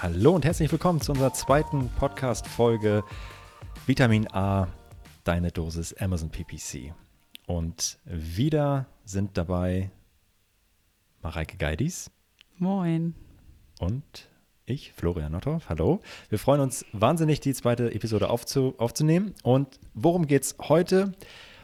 [0.00, 3.02] Hallo und herzlich willkommen zu unserer zweiten Podcast-Folge
[3.84, 4.68] Vitamin A,
[5.24, 6.94] deine Dosis Amazon PPC.
[7.48, 9.90] Und wieder sind dabei
[11.20, 12.12] Mareike Geidis.
[12.58, 13.16] Moin.
[13.80, 14.28] Und
[14.66, 15.68] ich, Florian Nottorf.
[15.68, 16.00] Hallo.
[16.28, 19.34] Wir freuen uns wahnsinnig, die zweite Episode aufzu aufzunehmen.
[19.42, 21.12] Und worum geht es heute?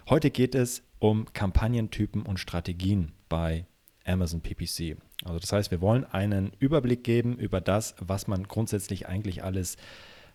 [0.09, 3.65] Heute geht es um Kampagnentypen und Strategien bei
[4.05, 4.97] Amazon PPC.
[5.25, 9.77] Also das heißt, wir wollen einen Überblick geben über das, was man grundsätzlich eigentlich alles,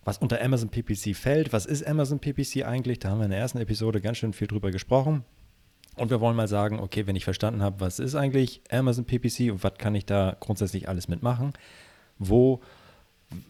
[0.04, 1.52] was unter Amazon PPC fällt.
[1.52, 2.98] Was ist Amazon PPC eigentlich?
[2.98, 5.24] Da haben wir in der ersten Episode ganz schön viel drüber gesprochen.
[5.96, 9.52] Und wir wollen mal sagen, okay, wenn ich verstanden habe, was ist eigentlich Amazon PPC
[9.52, 11.52] und was kann ich da grundsätzlich alles mitmachen,
[12.18, 12.60] wo,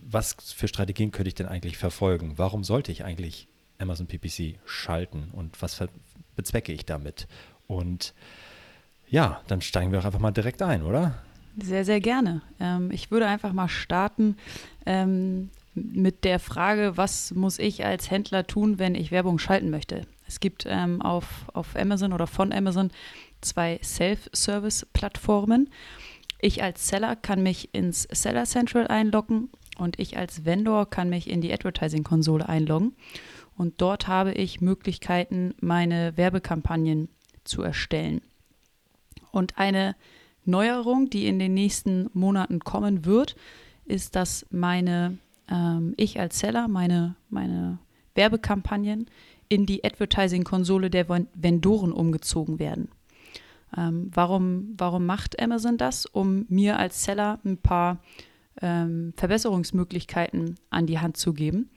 [0.03, 2.35] was für Strategien könnte ich denn eigentlich verfolgen?
[2.37, 5.83] Warum sollte ich eigentlich Amazon PPC schalten und was
[6.35, 7.29] bezwecke ich damit?
[7.67, 8.15] Und
[9.09, 11.23] ja, dann steigen wir auch einfach mal direkt ein, oder?
[11.59, 12.43] Sehr, sehr gerne.
[12.61, 14.37] Ähm, ich würde einfach mal starten
[14.87, 20.03] ähm, mit der Frage, was muss ich als Händler tun, wenn ich Werbung schalten möchte?
[20.27, 22.91] Es gibt ähm, auf, auf Amazon oder von Amazon
[23.41, 25.71] zwei Self-Service-Plattformen.
[26.41, 31.29] Ich als Seller kann mich ins Seller Central einloggen und ich als Vendor kann mich
[31.29, 32.95] in die Advertising-Konsole einloggen.
[33.57, 37.09] Und dort habe ich Möglichkeiten, meine Werbekampagnen
[37.45, 38.23] zu erstellen.
[39.33, 39.97] Und eine
[40.51, 43.37] Neuerung, die in den nächsten Monaten kommen wird,
[43.85, 45.19] ist, dass meine,
[45.49, 47.79] ähm, ich als Seller, meine, meine
[48.15, 49.07] Werbekampagnen
[49.49, 52.89] in die Advertising-Konsole der Vendoren umgezogen werden.
[53.77, 56.07] Ähm, warum, warum macht Amazon das?
[56.07, 57.99] Um mir als Seller ein paar
[58.61, 61.71] ähm, Verbesserungsmöglichkeiten an die Hand zu geben.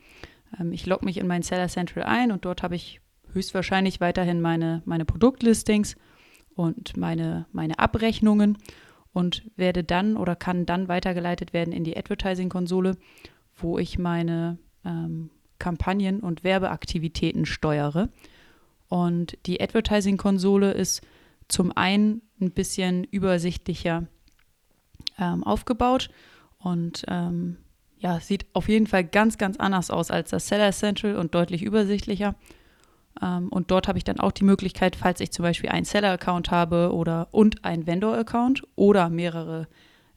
[0.59, 3.00] Ähm, ich logge mich in mein Seller Central ein und dort habe ich
[3.31, 5.95] höchstwahrscheinlich weiterhin meine, meine Produktlistings
[6.55, 8.57] und meine, meine Abrechnungen
[9.13, 12.97] und werde dann oder kann dann weitergeleitet werden in die Advertising-Konsole,
[13.55, 18.09] wo ich meine ähm, Kampagnen und Werbeaktivitäten steuere.
[18.89, 21.01] Und die Advertising-Konsole ist
[21.47, 24.07] zum einen ein bisschen übersichtlicher
[25.19, 26.09] ähm, aufgebaut
[26.59, 27.57] und ähm,
[27.97, 31.63] ja, sieht auf jeden Fall ganz, ganz anders aus als das Seller Central und deutlich
[31.63, 32.35] übersichtlicher.
[33.22, 36.51] Ähm, und dort habe ich dann auch die Möglichkeit, falls ich zum Beispiel einen Seller-Account
[36.51, 39.68] habe oder und einen Vendor-Account oder mehrere,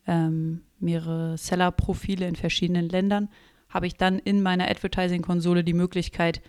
[0.06, 3.28] ähm, mehrere Seller-Profile in verschiedenen Ländern,
[3.68, 6.40] habe ich dann in meiner Advertising-Konsole die Möglichkeit,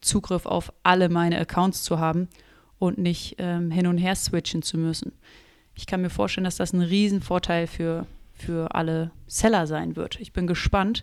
[0.00, 2.28] Zugriff auf alle meine Accounts zu haben
[2.78, 5.12] und nicht ähm, hin und her switchen zu müssen.
[5.74, 10.20] Ich kann mir vorstellen, dass das ein Riesenvorteil für, für alle Seller sein wird.
[10.20, 11.02] Ich bin gespannt,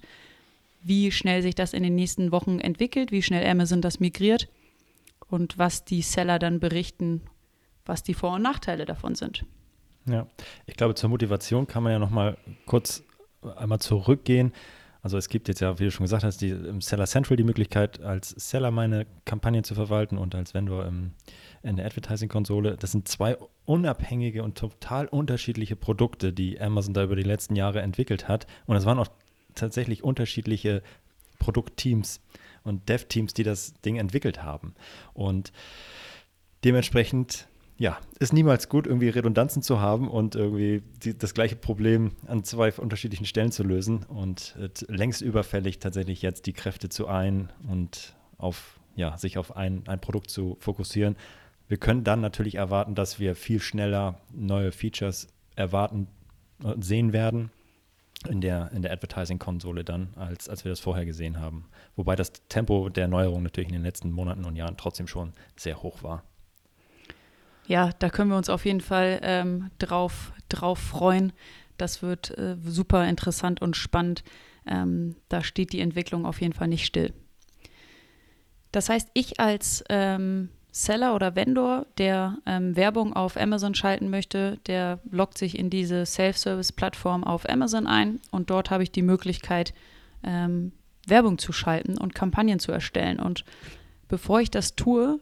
[0.83, 4.47] wie schnell sich das in den nächsten Wochen entwickelt, wie schnell Amazon das migriert
[5.33, 7.21] und was die Seller dann berichten,
[7.87, 9.43] was die Vor- und Nachteile davon sind.
[10.05, 10.27] Ja,
[10.67, 13.03] ich glaube, zur Motivation kann man ja noch mal kurz
[13.55, 14.53] einmal zurückgehen.
[15.01, 17.43] Also es gibt jetzt ja, wie du schon gesagt hast, die, im Seller Central die
[17.43, 21.13] Möglichkeit, als Seller meine Kampagnen zu verwalten und als Vendor im,
[21.63, 22.77] in der Advertising-Konsole.
[22.77, 27.81] Das sind zwei unabhängige und total unterschiedliche Produkte, die Amazon da über die letzten Jahre
[27.81, 28.45] entwickelt hat.
[28.67, 29.09] Und es waren auch
[29.55, 30.83] tatsächlich unterschiedliche
[31.39, 32.21] Produktteams
[32.63, 34.73] und Dev-Teams, die das Ding entwickelt haben.
[35.13, 35.51] Und
[36.63, 37.47] dementsprechend
[37.77, 42.43] ja, ist niemals gut, irgendwie Redundanzen zu haben und irgendwie die, das gleiche Problem an
[42.43, 47.51] zwei unterschiedlichen Stellen zu lösen und äh, längst überfällig tatsächlich jetzt die Kräfte zu ein
[47.67, 51.15] und auf, ja, sich auf ein, ein Produkt zu fokussieren.
[51.67, 56.07] Wir können dann natürlich erwarten, dass wir viel schneller neue Features erwarten
[56.79, 57.51] sehen werden
[58.27, 61.65] in der, in der Advertising-Konsole dann, als, als wir das vorher gesehen haben.
[61.95, 65.81] Wobei das Tempo der Neuerung natürlich in den letzten Monaten und Jahren trotzdem schon sehr
[65.81, 66.23] hoch war.
[67.65, 71.31] Ja, da können wir uns auf jeden Fall ähm, drauf, drauf freuen.
[71.77, 74.23] Das wird äh, super interessant und spannend.
[74.65, 77.13] Ähm, da steht die Entwicklung auf jeden Fall nicht still.
[78.71, 84.57] Das heißt, ich als ähm, Seller oder Vendor, der ähm, Werbung auf Amazon schalten möchte,
[84.65, 89.75] der loggt sich in diese Self-Service-Plattform auf Amazon ein und dort habe ich die Möglichkeit,
[90.23, 90.71] ähm,
[91.05, 93.19] Werbung zu schalten und Kampagnen zu erstellen.
[93.19, 93.45] Und
[94.07, 95.19] bevor ich das tue,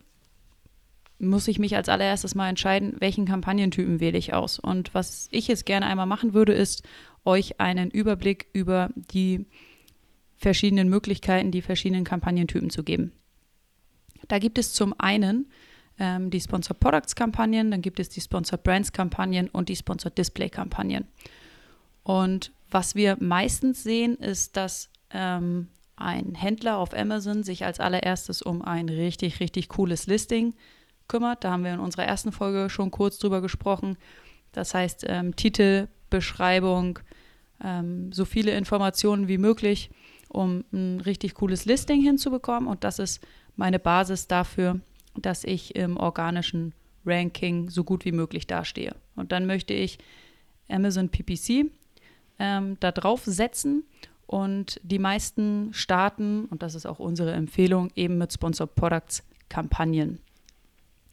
[1.20, 4.58] muss ich mich als allererstes mal entscheiden, welchen Kampagnentypen wähle ich aus.
[4.58, 6.84] Und was ich jetzt gerne einmal machen würde, ist
[7.26, 9.46] euch einen Überblick über die
[10.38, 13.12] verschiedenen Möglichkeiten, die verschiedenen Kampagnentypen zu geben.
[14.32, 15.52] Da gibt es zum einen
[16.00, 20.10] ähm, die Sponsor Products Kampagnen, dann gibt es die Sponsor Brands Kampagnen und die Sponsor
[20.10, 21.06] Display Kampagnen.
[22.04, 25.68] Und was wir meistens sehen, ist, dass ähm,
[25.98, 30.54] ein Händler auf Amazon sich als allererstes um ein richtig, richtig cooles Listing
[31.10, 31.44] kümmert.
[31.44, 33.98] Da haben wir in unserer ersten Folge schon kurz drüber gesprochen.
[34.54, 37.00] Das heißt, ähm, Titel, Beschreibung,
[37.62, 39.92] ähm, so viele Informationen wie möglich,
[40.30, 42.70] um ein richtig cooles Listing hinzubekommen.
[42.70, 43.20] Und das ist
[43.56, 44.80] meine Basis dafür,
[45.16, 46.74] dass ich im organischen
[47.06, 48.96] Ranking so gut wie möglich dastehe.
[49.16, 49.98] Und dann möchte ich
[50.70, 51.72] Amazon PPC
[52.40, 53.84] ähm, da drauf setzen
[54.28, 60.20] und die meisten starten, und das ist auch unsere Empfehlung, eben mit Sponsored Products Kampagnen.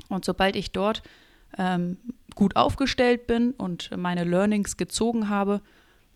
[0.09, 1.03] Und sobald ich dort
[1.57, 1.97] ähm,
[2.35, 5.61] gut aufgestellt bin und meine Learnings gezogen habe,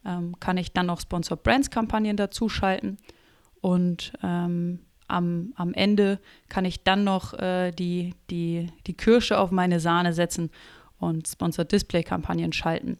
[0.04, 2.98] ähm, kann ich dann noch Sponsored Brands Kampagnen dazu schalten
[3.60, 4.80] und ähm,
[5.12, 6.18] am, am Ende
[6.48, 10.50] kann ich dann noch äh, die, die, die Kirsche auf meine Sahne setzen
[10.98, 12.98] und Sponsored Display Kampagnen schalten.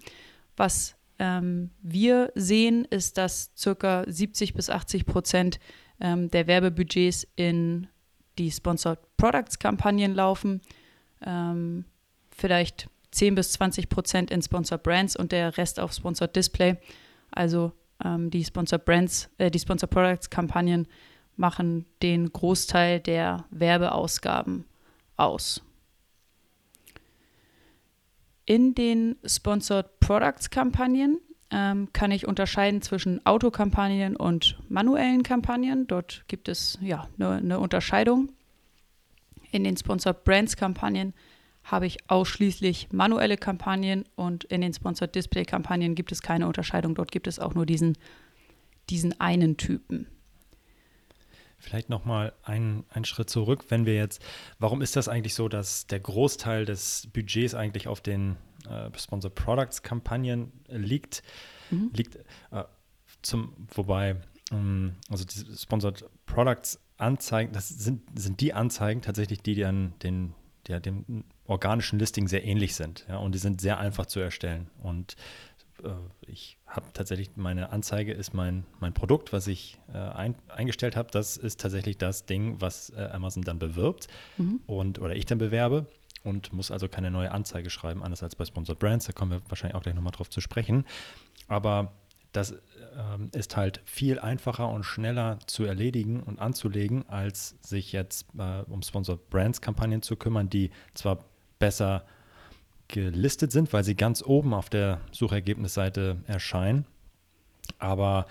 [0.56, 4.04] Was ähm, wir sehen, ist, dass ca.
[4.06, 5.60] 70 bis 80 Prozent
[6.00, 7.86] ähm, der Werbebudgets in
[8.38, 10.60] die Sponsored Products Kampagnen laufen.
[11.24, 11.84] Ähm,
[12.30, 16.76] vielleicht 10 bis 20 Prozent in Sponsored Brands und der Rest auf Sponsored Display.
[17.30, 17.72] Also
[18.04, 20.88] ähm, die Sponsored Brands, äh, die Sponsored Products Kampagnen
[21.36, 24.64] machen den Großteil der Werbeausgaben
[25.16, 25.62] aus.
[28.44, 31.20] In den Sponsored Products Kampagnen
[31.50, 35.86] ähm, kann ich unterscheiden zwischen Autokampagnen und manuellen Kampagnen.
[35.86, 38.30] Dort gibt es ja eine ne Unterscheidung.
[39.52, 41.14] In den Sponsored Brands Kampagnen
[41.62, 46.94] habe ich ausschließlich manuelle Kampagnen und in den Sponsored Display Kampagnen gibt es keine Unterscheidung.
[46.94, 47.96] Dort gibt es auch nur diesen,
[48.90, 50.08] diesen einen Typen.
[51.62, 54.20] Vielleicht nochmal einen, einen Schritt zurück, wenn wir jetzt,
[54.58, 58.36] warum ist das eigentlich so, dass der Großteil des Budgets eigentlich auf den
[58.68, 61.22] äh, Sponsor Products Kampagnen liegt?
[61.70, 61.90] Mhm.
[61.94, 62.16] Liegt
[62.50, 62.64] äh,
[63.22, 64.16] zum, wobei,
[64.50, 70.34] ähm, also die Sponsored Products Anzeigen, das sind, sind die Anzeigen tatsächlich, die dann den,
[70.66, 73.06] der, dem organischen Listing sehr ähnlich sind.
[73.08, 74.68] Ja, und die sind sehr einfach zu erstellen.
[74.82, 75.16] Und äh,
[76.26, 81.10] ich habe tatsächlich, meine Anzeige ist mein, mein Produkt, was ich äh, ein, eingestellt habe.
[81.10, 84.08] Das ist tatsächlich das Ding, was äh, Amazon dann bewirbt
[84.38, 84.60] mhm.
[84.66, 85.86] und oder ich dann bewerbe
[86.24, 89.06] und muss also keine neue Anzeige schreiben, anders als bei Sponsored Brands.
[89.06, 90.84] Da kommen wir wahrscheinlich auch gleich nochmal drauf zu sprechen.
[91.48, 91.92] Aber
[92.32, 92.54] das
[92.96, 98.62] ähm, ist halt viel einfacher und schneller zu erledigen und anzulegen, als sich jetzt äh,
[98.62, 101.24] um Sponsored Brands Kampagnen zu kümmern, die zwar
[101.58, 102.04] besser
[102.92, 106.86] gelistet sind, weil sie ganz oben auf der Suchergebnisseite erscheinen.
[107.78, 108.26] Aber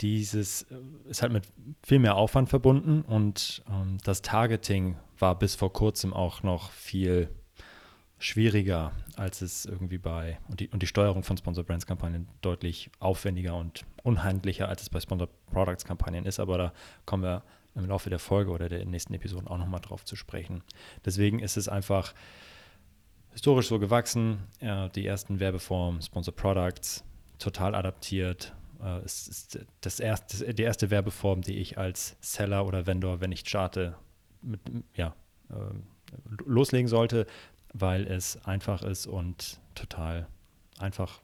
[0.00, 0.76] dieses äh,
[1.10, 1.44] ist halt mit
[1.84, 7.28] viel mehr Aufwand verbunden und ähm, das Targeting war bis vor kurzem auch noch viel
[8.20, 12.90] schwieriger, als es irgendwie bei und die, und die Steuerung von Sponsor Brands Kampagnen deutlich
[13.00, 16.40] aufwendiger und unhandlicher, als es bei Sponsor Products Kampagnen ist.
[16.40, 16.72] Aber da
[17.04, 17.42] kommen wir
[17.74, 20.62] im Laufe der Folge oder der nächsten Episoden auch nochmal drauf zu sprechen.
[21.04, 22.12] Deswegen ist es einfach
[23.38, 24.40] historisch so gewachsen.
[24.60, 27.04] Ja, die ersten Werbeformen, Sponsor Products,
[27.38, 28.52] total adaptiert.
[28.82, 33.30] Äh, es ist das erste, die erste Werbeform, die ich als Seller oder Vendor, wenn
[33.30, 33.94] ich starte,
[34.42, 34.60] mit,
[34.94, 35.14] ja,
[35.50, 35.54] äh,
[36.46, 37.26] loslegen sollte,
[37.72, 40.26] weil es einfach ist und total
[40.80, 41.20] einfach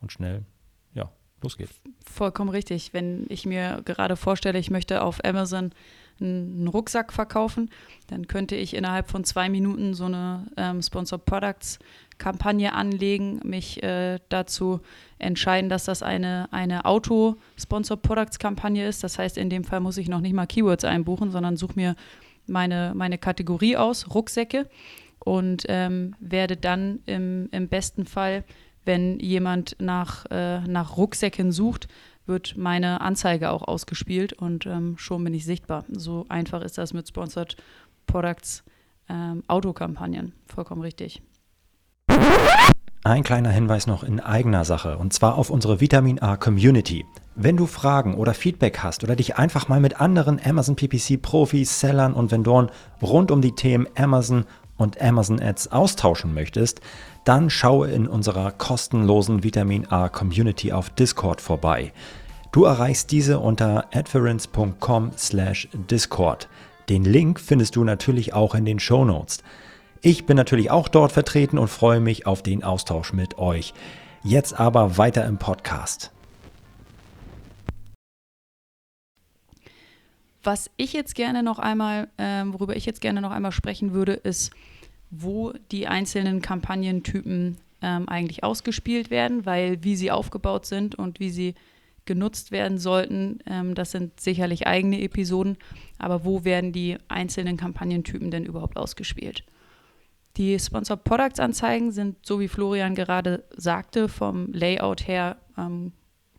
[0.00, 0.46] und schnell
[0.94, 1.12] ja,
[1.42, 1.68] losgeht.
[2.06, 2.94] Vollkommen richtig.
[2.94, 5.72] Wenn ich mir gerade vorstelle, ich möchte auf Amazon
[6.20, 7.70] einen Rucksack verkaufen,
[8.08, 11.78] dann könnte ich innerhalb von zwei Minuten so eine ähm, Sponsored Products
[12.18, 14.80] Kampagne anlegen, mich äh, dazu
[15.18, 19.02] entscheiden, dass das eine, eine Auto-Sponsored Products Kampagne ist.
[19.02, 21.96] Das heißt, in dem Fall muss ich noch nicht mal Keywords einbuchen, sondern suche mir
[22.46, 24.68] meine, meine Kategorie aus, Rucksäcke,
[25.18, 28.44] und ähm, werde dann im, im besten Fall,
[28.84, 31.88] wenn jemand nach, äh, nach Rucksäcken sucht,
[32.26, 35.84] wird meine Anzeige auch ausgespielt und ähm, schon bin ich sichtbar.
[35.90, 37.56] So einfach ist das mit Sponsored
[38.06, 38.62] Products
[39.08, 40.32] ähm, Autokampagnen.
[40.46, 41.22] Vollkommen richtig.
[43.02, 47.06] Ein kleiner Hinweis noch in eigener Sache und zwar auf unsere Vitamin A Community.
[47.34, 51.80] Wenn du Fragen oder Feedback hast oder dich einfach mal mit anderen Amazon PPC Profis,
[51.80, 54.44] Sellern und Vendoren rund um die Themen Amazon
[54.76, 56.80] und Amazon Ads austauschen möchtest,
[57.24, 61.92] dann schaue in unserer kostenlosen Vitamin A Community auf Discord vorbei.
[62.52, 66.48] Du erreichst diese unter adference.com/discord.
[66.88, 69.42] Den Link findest du natürlich auch in den Show Notes.
[70.02, 73.74] Ich bin natürlich auch dort vertreten und freue mich auf den Austausch mit euch.
[74.24, 76.10] Jetzt aber weiter im Podcast.
[80.42, 84.14] Was ich jetzt gerne noch einmal, äh, worüber ich jetzt gerne noch einmal sprechen würde,
[84.14, 84.52] ist,
[85.10, 91.30] wo die einzelnen Kampagnentypen ähm, eigentlich ausgespielt werden, weil wie sie aufgebaut sind und wie
[91.30, 91.54] sie
[92.04, 95.56] genutzt werden sollten, ähm, das sind sicherlich eigene Episoden,
[95.98, 99.44] aber wo werden die einzelnen Kampagnentypen denn überhaupt ausgespielt?
[100.36, 105.92] Die Sponsored Products Anzeigen sind, so wie Florian gerade sagte, vom Layout her ähm,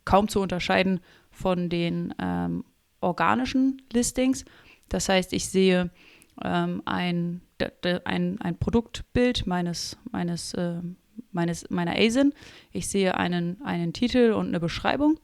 [0.04, 1.00] kaum zu unterscheiden
[1.30, 2.64] von den ähm,
[3.00, 4.44] organischen Listings.
[4.88, 5.90] Das heißt, ich sehe
[6.42, 7.42] ähm, ein,
[8.04, 10.80] ein, ein Produktbild meines, meines, äh,
[11.30, 12.32] meines, meiner ASIN.
[12.70, 15.18] Ich sehe einen, einen Titel und eine Beschreibung.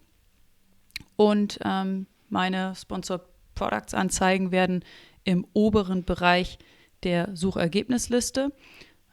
[1.16, 3.22] Und ähm, meine Sponsored
[3.54, 4.84] Products Anzeigen werden
[5.24, 6.58] im oberen Bereich
[7.02, 8.52] der Suchergebnisliste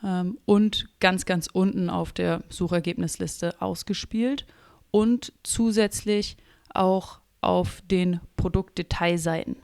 [0.04, 4.46] ähm, und ganz, ganz unten auf der Suchergebnisliste ausgespielt
[4.92, 6.38] und zusätzlich
[6.74, 9.58] auch auf den Produktdetailseiten.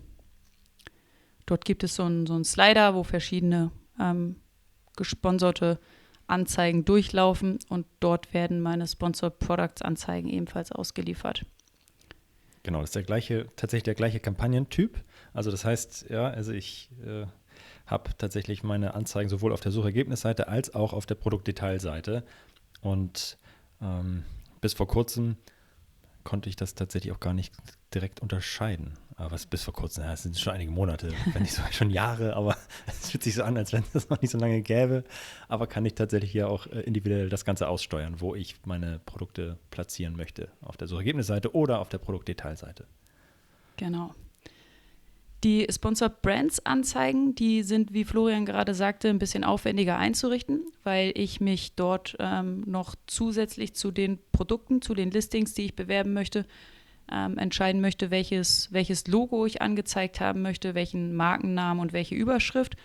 [1.51, 4.37] Dort gibt es so einen, so Slider, wo verschiedene ähm,
[4.95, 5.81] gesponserte
[6.25, 11.45] Anzeigen durchlaufen und dort werden meine Sponsored Products Anzeigen ebenfalls ausgeliefert.
[12.63, 15.03] Genau, das ist der gleiche, tatsächlich der gleiche Kampagnentyp.
[15.33, 17.25] Also das heißt, ja, also ich äh,
[17.85, 22.23] habe tatsächlich meine Anzeigen sowohl auf der Suchergebnisseite als auch auf der Produktdetailseite.
[22.79, 23.37] Und
[23.81, 24.23] ähm,
[24.61, 25.35] bis vor kurzem
[26.23, 27.53] konnte ich das tatsächlich auch gar nicht
[27.93, 28.93] direkt unterscheiden.
[29.29, 32.35] Was bis vor kurzem, ja, es sind schon einige Monate, wenn nicht sogar schon Jahre,
[32.35, 32.55] aber
[32.87, 35.03] es fühlt sich so an, als wenn es noch nicht so lange gäbe.
[35.47, 39.57] Aber kann ich tatsächlich hier auch äh, individuell das Ganze aussteuern, wo ich meine Produkte
[39.69, 40.49] platzieren möchte.
[40.61, 42.85] Auf der Suchergebnisseite oder auf der Produktdetailseite.
[43.77, 44.13] Genau.
[45.43, 51.13] Die Sponsored Brands Anzeigen, die sind, wie Florian gerade sagte, ein bisschen aufwendiger einzurichten, weil
[51.15, 56.13] ich mich dort ähm, noch zusätzlich zu den Produkten, zu den Listings, die ich bewerben
[56.13, 56.45] möchte,
[57.11, 62.75] ähm, entscheiden möchte, welches, welches Logo ich angezeigt haben möchte, welchen Markennamen und welche Überschrift.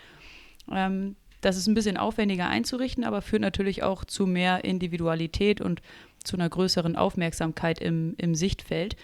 [0.71, 5.81] Ähm, das ist ein bisschen aufwendiger einzurichten, aber führt natürlich auch zu mehr Individualität und
[6.23, 8.95] zu einer größeren Aufmerksamkeit im, im Sichtfeld.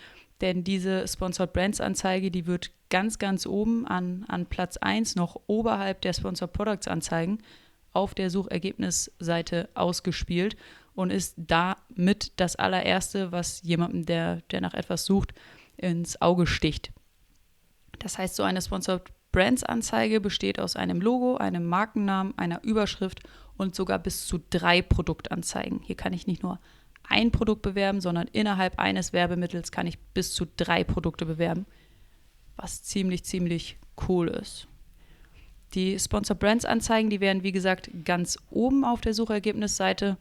[0.42, 5.40] Denn diese Sponsored Brands Anzeige, die wird ganz, ganz oben an, an Platz 1 noch
[5.48, 7.40] oberhalb der Sponsored Products Anzeigen
[7.94, 10.58] auf der Suchergebnisseite ausgespielt
[10.96, 15.34] und ist damit das allererste, was jemandem, der, der nach etwas sucht,
[15.78, 16.92] ins Auge sticht.
[18.00, 23.22] Das heißt, so eine Sponsored Brands Anzeige besteht aus einem Logo, einem Markennamen, einer Überschrift
[23.58, 25.80] und sogar bis zu drei Produktanzeigen.
[25.84, 26.60] Hier kann ich nicht nur
[27.10, 31.66] ein Produkt bewerben, sondern innerhalb eines Werbemittels kann ich bis zu drei Produkte bewerben
[32.56, 34.68] was ziemlich, ziemlich cool ist.
[35.74, 40.18] Die Sponsor Brands Anzeigen, die werden wie gesagt ganz oben auf der Suchergebnisseite.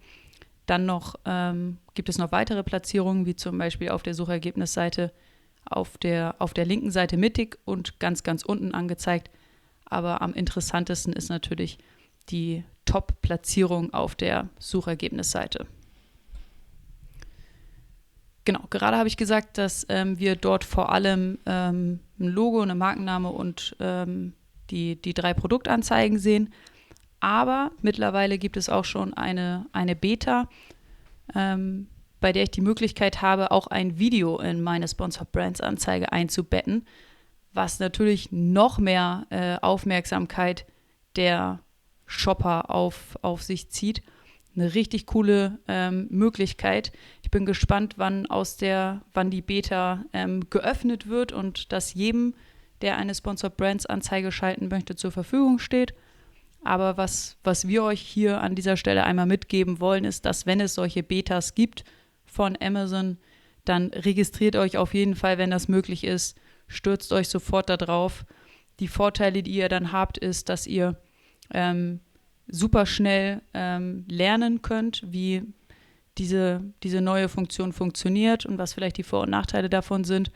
[0.66, 5.12] Dann noch ähm, gibt es noch weitere Platzierungen, wie zum Beispiel auf der Suchergebnisseite
[5.64, 9.30] auf der, auf der linken Seite mittig und ganz, ganz unten angezeigt.
[9.84, 11.78] Aber am interessantesten ist natürlich
[12.28, 15.66] die Top-Platzierung auf der Suchergebnisseite.
[18.44, 22.74] Genau, gerade habe ich gesagt, dass ähm, wir dort vor allem ähm, ein Logo, eine
[22.74, 24.32] Markenname und ähm,
[24.70, 26.52] die, die drei Produktanzeigen sehen.
[27.22, 30.48] Aber mittlerweile gibt es auch schon eine, eine Beta,
[31.36, 31.86] ähm,
[32.20, 36.84] bei der ich die Möglichkeit habe, auch ein Video in meine Sponsor Brands Anzeige einzubetten,
[37.52, 40.66] was natürlich noch mehr äh, Aufmerksamkeit
[41.14, 41.60] der
[42.06, 44.02] Shopper auf, auf sich zieht
[44.56, 46.90] eine richtig coole ähm, Möglichkeit.
[47.22, 52.34] Ich bin gespannt, wann aus der, wann die Beta ähm, geöffnet wird und dass jedem,
[52.80, 55.94] der eine Sponsored Brands Anzeige schalten möchte, zur Verfügung steht.
[56.64, 60.60] Aber was, was wir euch hier an dieser Stelle einmal mitgeben wollen, ist, dass wenn
[60.60, 61.84] es solche Betas gibt
[62.24, 63.18] von Amazon,
[63.64, 66.36] dann registriert euch auf jeden Fall, wenn das möglich ist,
[66.68, 68.24] stürzt euch sofort darauf.
[68.80, 70.96] Die Vorteile, die ihr dann habt, ist, dass ihr
[71.52, 72.00] ähm,
[72.48, 75.42] super schnell ähm, lernen könnt, wie
[76.18, 80.30] diese, diese neue Funktion funktioniert und was vielleicht die Vor- und Nachteile davon sind.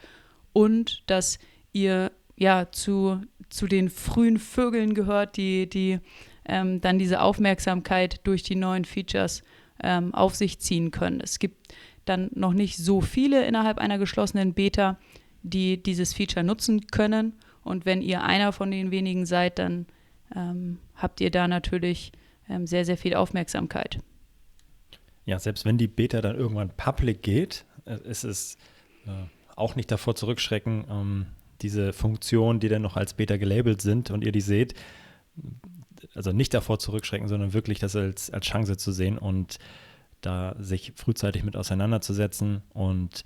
[0.52, 1.38] Und dass
[1.72, 6.00] ihr ja zu, zu den frühen Vögeln gehört, die, die
[6.44, 9.42] ähm, dann diese Aufmerksamkeit durch die neuen Features
[9.82, 11.20] ähm, auf sich ziehen können.
[11.20, 11.74] Es gibt
[12.04, 14.98] dann noch nicht so viele innerhalb einer geschlossenen Beta,
[15.42, 17.34] die dieses Feature nutzen können.
[17.62, 19.86] Und wenn ihr einer von den wenigen seid, dann
[20.34, 22.12] ähm, habt ihr da natürlich
[22.48, 23.98] ähm, sehr, sehr viel Aufmerksamkeit.
[25.24, 28.56] Ja, selbst wenn die Beta dann irgendwann public geht, äh, ist es
[29.06, 29.10] äh,
[29.56, 31.26] auch nicht davor zurückschrecken, ähm,
[31.62, 34.74] diese Funktionen, die dann noch als Beta gelabelt sind und ihr die seht,
[36.14, 39.58] also nicht davor zurückschrecken, sondern wirklich das als, als Chance zu sehen und
[40.20, 43.24] da sich frühzeitig mit auseinanderzusetzen und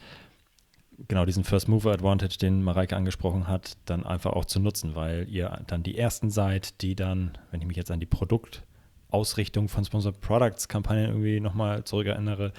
[1.09, 5.27] genau diesen First Mover Advantage, den Mareike angesprochen hat, dann einfach auch zu nutzen, weil
[5.29, 9.85] ihr dann die ersten seid, die dann, wenn ich mich jetzt an die Produktausrichtung von
[9.85, 12.53] Sponsored Products Kampagnen irgendwie nochmal zurückerinnere,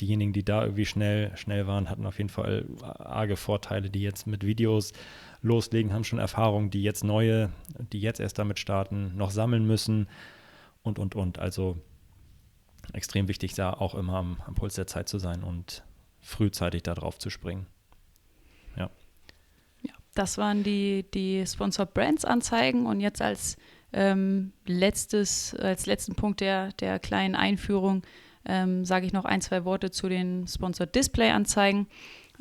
[0.00, 4.26] diejenigen, die da irgendwie schnell, schnell waren, hatten auf jeden Fall arge Vorteile, die jetzt
[4.26, 4.92] mit Videos
[5.42, 7.50] loslegen, haben schon Erfahrungen, die jetzt neue,
[7.92, 10.08] die jetzt erst damit starten, noch sammeln müssen
[10.82, 11.38] und, und, und.
[11.38, 11.78] Also
[12.92, 15.84] extrem wichtig, da auch immer am, am Puls der Zeit zu sein und
[16.20, 17.66] frühzeitig da drauf zu springen.
[18.76, 18.90] Ja.
[19.82, 23.56] ja das waren die, die Sponsored Brands Anzeigen und jetzt als
[23.92, 28.02] ähm, letztes, als letzten Punkt der, der kleinen Einführung
[28.46, 31.86] ähm, sage ich noch ein, zwei Worte zu den Sponsored Display Anzeigen.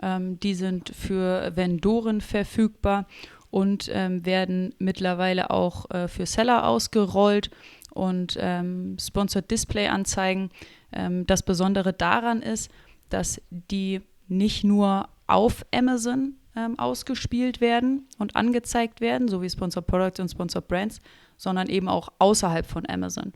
[0.02, 3.06] Ähm, die sind für Vendoren verfügbar
[3.52, 7.52] und ähm, werden mittlerweile auch äh, für Seller ausgerollt
[7.94, 10.50] und ähm, Sponsored Display Anzeigen.
[10.92, 12.72] Ähm, das Besondere daran ist,
[13.10, 19.88] dass die nicht nur auf Amazon ähm, ausgespielt werden und angezeigt werden, so wie Sponsored
[19.88, 21.02] Products und Sponsored Brands,
[21.38, 23.34] sondern eben auch außerhalb von Amazon.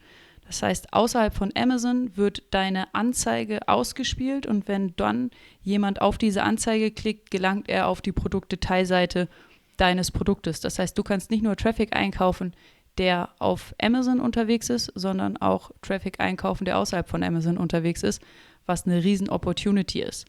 [0.47, 5.29] Das heißt, außerhalb von Amazon wird deine Anzeige ausgespielt und wenn dann
[5.61, 9.27] jemand auf diese Anzeige klickt, gelangt er auf die Produktdetailseite
[9.75, 10.61] deines Produktes.
[10.61, 12.53] Das heißt, du kannst nicht nur Traffic einkaufen,
[12.97, 18.21] der auf Amazon unterwegs ist, sondern auch Traffic einkaufen, der außerhalb von Amazon unterwegs ist,
[18.65, 20.25] was eine riesen Opportunity ist.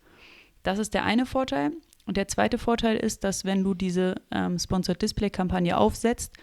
[0.65, 1.73] Das ist der eine Vorteil.
[2.07, 6.35] Und der zweite Vorteil ist, dass wenn du diese ähm, Sponsored Display Kampagne aufsetzt,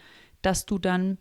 [0.41, 1.17] dass du dann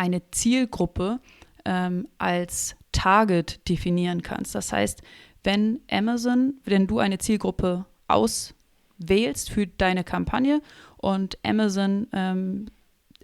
[0.00, 1.20] eine Zielgruppe
[1.66, 4.54] ähm, als Target definieren kannst.
[4.54, 5.02] Das heißt,
[5.44, 10.62] wenn Amazon, wenn du eine Zielgruppe auswählst für deine Kampagne
[10.96, 12.66] und Amazon ähm,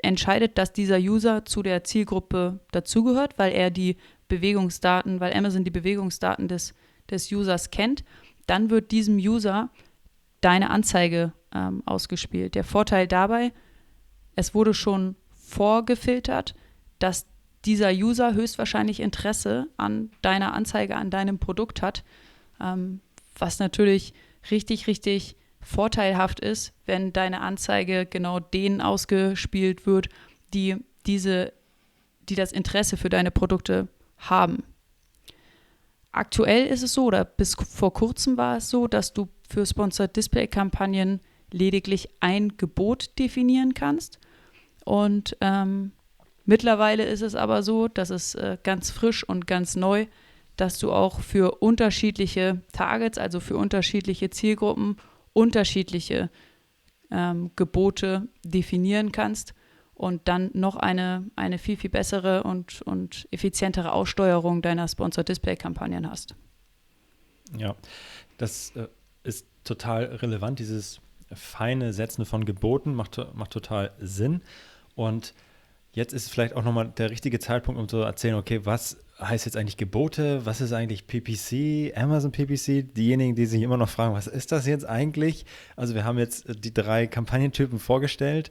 [0.03, 3.97] entscheidet, dass dieser User zu der Zielgruppe dazugehört, weil er die
[4.29, 6.75] Bewegungsdaten, weil Amazon die Bewegungsdaten des,
[7.11, 8.05] des Users kennt,
[8.47, 9.71] dann wird diesem User
[10.43, 12.55] deine Anzeige ähm, ausgespielt.
[12.55, 13.53] Der Vorteil dabei,
[14.35, 16.55] es wurde schon vorgefiltert,
[16.99, 17.27] dass
[17.65, 22.05] dieser User höchstwahrscheinlich Interesse an deiner Anzeige, an deinem Produkt hat,
[22.61, 23.01] ähm,
[23.39, 24.15] was natürlich
[24.51, 30.09] richtig, richtig vorteilhaft ist, wenn deine Anzeige genau denen ausgespielt wird,
[30.55, 31.53] die diese,
[32.29, 34.63] die das Interesse für deine Produkte haben.
[36.13, 40.17] Aktuell ist es so, oder bis vor kurzem war es so, dass du für Sponsored
[40.17, 41.21] Display Kampagnen
[41.53, 44.19] lediglich ein Gebot definieren kannst.
[44.85, 45.93] Und ähm,
[46.47, 50.07] mittlerweile ist es aber so, dass es äh, ganz frisch und ganz neu,
[50.57, 54.97] dass du auch für unterschiedliche Targets, also für unterschiedliche Zielgruppen,
[55.33, 56.31] unterschiedliche
[57.11, 59.55] ähm, Gebote definieren kannst
[59.95, 65.57] und dann noch eine, eine viel, viel bessere und, und effizientere Aussteuerung deiner Sponsored Display
[65.57, 66.35] Kampagnen hast.
[67.57, 67.77] Ja,
[68.39, 68.89] das äh,
[69.25, 71.01] ist total relevant, dieses
[71.33, 74.43] feine Setzen von Geboten macht, macht total Sinn.
[74.95, 75.35] Und
[75.97, 79.57] jetzt ist vielleicht auch nochmal der richtige Zeitpunkt, um zu erzählen, okay, was heißt jetzt
[79.57, 80.45] eigentlich Gebote?
[80.45, 82.95] Was ist eigentlich PPC, Amazon PPC?
[82.95, 85.47] Diejenigen, die sich immer noch fragen, was ist das jetzt eigentlich?
[85.75, 88.51] Also wir haben jetzt die drei Kampagnentypen vorgestellt.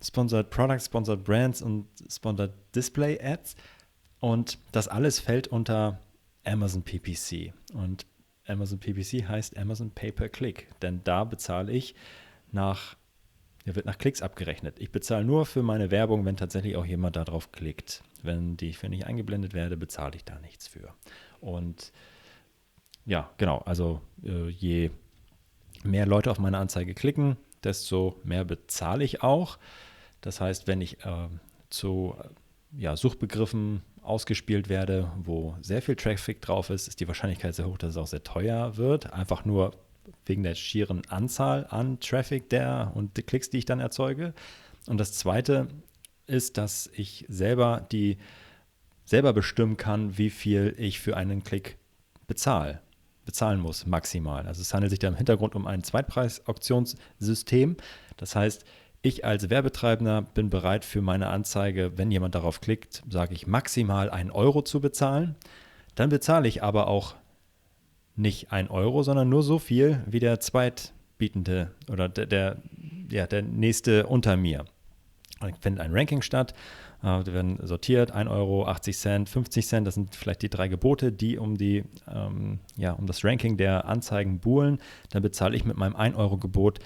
[0.00, 3.56] Sponsored Products, Sponsored Brands und Sponsored Display Ads.
[4.20, 5.98] Und das alles fällt unter
[6.44, 7.52] Amazon PPC.
[7.72, 8.06] Und
[8.46, 11.96] Amazon PPC heißt Amazon Pay-per-Click, denn da bezahle ich
[12.52, 12.96] nach
[13.66, 14.78] der wird nach Klicks abgerechnet.
[14.78, 18.02] Ich bezahle nur für meine Werbung, wenn tatsächlich auch jemand darauf klickt.
[18.22, 20.92] Wenn, die, wenn ich eingeblendet werde, bezahle ich da nichts für.
[21.40, 21.92] Und
[23.06, 24.90] ja, genau, also äh, je
[25.82, 29.58] mehr Leute auf meine Anzeige klicken, desto mehr bezahle ich auch.
[30.20, 31.28] Das heißt, wenn ich äh,
[31.70, 32.16] zu
[32.76, 37.78] ja, Suchbegriffen ausgespielt werde, wo sehr viel Traffic drauf ist, ist die Wahrscheinlichkeit sehr hoch,
[37.78, 39.12] dass es auch sehr teuer wird.
[39.12, 39.72] Einfach nur
[40.26, 44.34] wegen der schieren Anzahl an Traffic der und die Klicks, die ich dann erzeuge.
[44.86, 45.68] Und das zweite
[46.26, 48.18] ist, dass ich selber die
[49.04, 51.76] selber bestimmen kann, wie viel ich für einen Klick
[52.26, 52.80] bezahle,
[53.26, 54.46] bezahlen muss, maximal.
[54.46, 57.76] Also es handelt sich da im Hintergrund um ein Zweitpreisauktionssystem.
[58.16, 58.64] Das heißt,
[59.02, 64.08] ich als Werbetreibender bin bereit für meine Anzeige, wenn jemand darauf klickt, sage ich maximal
[64.08, 65.36] einen Euro zu bezahlen.
[65.94, 67.14] Dann bezahle ich aber auch
[68.16, 72.56] nicht ein Euro, sondern nur so viel wie der Zweitbietende oder der, der,
[73.10, 74.64] ja, der nächste unter mir.
[75.40, 76.54] Dann findet ein Ranking statt,
[77.02, 80.68] äh, die werden sortiert, 1 Euro, 80 Cent, 50 Cent, das sind vielleicht die drei
[80.68, 84.78] Gebote, die um, die, ähm, ja, um das Ranking der Anzeigen buhlen.
[85.10, 86.78] Dann bezahle ich mit meinem 1-Euro-Gebot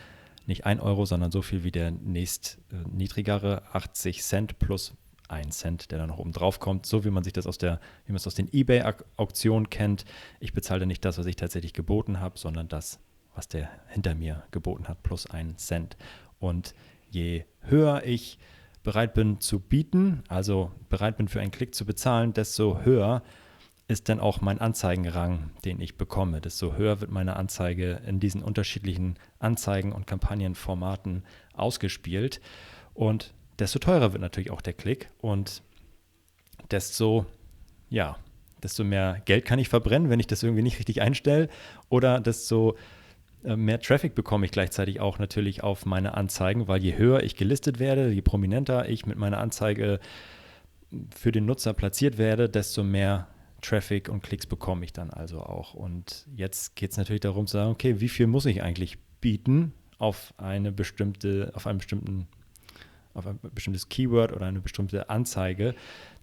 [0.47, 4.95] nicht 1 Euro, sondern so viel wie der nächst äh, niedrigere, 80 Cent plus
[5.29, 7.81] ein Cent, der da noch oben drauf kommt, so wie man sich das aus der,
[8.07, 10.05] wie man es aus den eBay-Auktionen kennt.
[10.41, 12.99] Ich bezahle nicht das, was ich tatsächlich geboten habe, sondern das,
[13.35, 15.97] was der hinter mir geboten hat, plus ein Cent.
[16.39, 16.75] Und
[17.11, 18.39] je höher ich
[18.83, 23.23] bereit bin zu bieten, also bereit bin für einen Klick zu bezahlen, desto höher
[23.89, 26.43] ist dann auch mein Anzeigenrang, den ich bekomme.
[26.43, 32.43] Desto höher wird meine Anzeige in diesen unterschiedlichen Anzeigen- und Kampagnenformaten ausgespielt.
[32.93, 35.63] Und desto teurer wird natürlich auch der Klick und
[36.71, 37.27] desto,
[37.89, 38.17] ja,
[38.63, 41.49] desto mehr Geld kann ich verbrennen, wenn ich das irgendwie nicht richtig einstelle
[41.89, 42.77] oder desto
[43.45, 47.37] äh, mehr Traffic bekomme ich gleichzeitig auch natürlich auf meine Anzeigen, weil je höher ich
[47.37, 50.01] gelistet werde, je prominenter ich mit meiner Anzeige
[51.15, 53.29] für den Nutzer platziert werde, desto mehr
[53.61, 55.75] Traffic und Klicks bekomme ich dann also auch.
[55.75, 59.73] Und jetzt geht es natürlich darum zu sagen, okay, wie viel muss ich eigentlich bieten
[59.99, 62.29] auf eine bestimmte, auf einen bestimmten,
[63.19, 65.75] auf ein bestimmtes Keyword oder eine bestimmte Anzeige,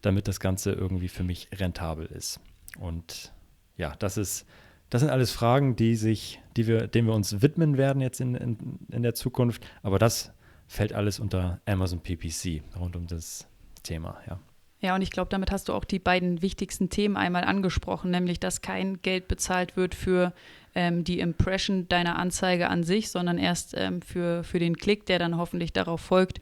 [0.02, 2.40] damit das Ganze irgendwie für mich rentabel ist.
[2.80, 3.34] Und
[3.78, 4.46] ja, das ist,
[4.90, 8.36] das sind alles Fragen, die sich, die wir, denen wir uns widmen werden jetzt in,
[8.36, 9.66] in, in der Zukunft.
[9.84, 10.32] Aber das
[10.68, 13.48] fällt alles unter Amazon PPC rund um das
[13.84, 14.40] Thema, ja.
[14.82, 18.40] Ja, und ich glaube, damit hast du auch die beiden wichtigsten Themen einmal angesprochen, nämlich,
[18.40, 20.32] dass kein Geld bezahlt wird für
[20.76, 25.18] ähm, die Impression deiner Anzeige an sich, sondern erst ähm, für, für den Klick, der
[25.18, 26.40] dann hoffentlich darauf folgt.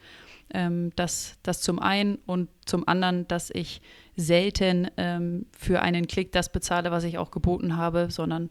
[0.51, 3.81] Ähm, das, das zum einen und zum anderen, dass ich
[4.15, 8.49] selten ähm, für einen Klick das bezahle, was ich auch geboten habe, sondern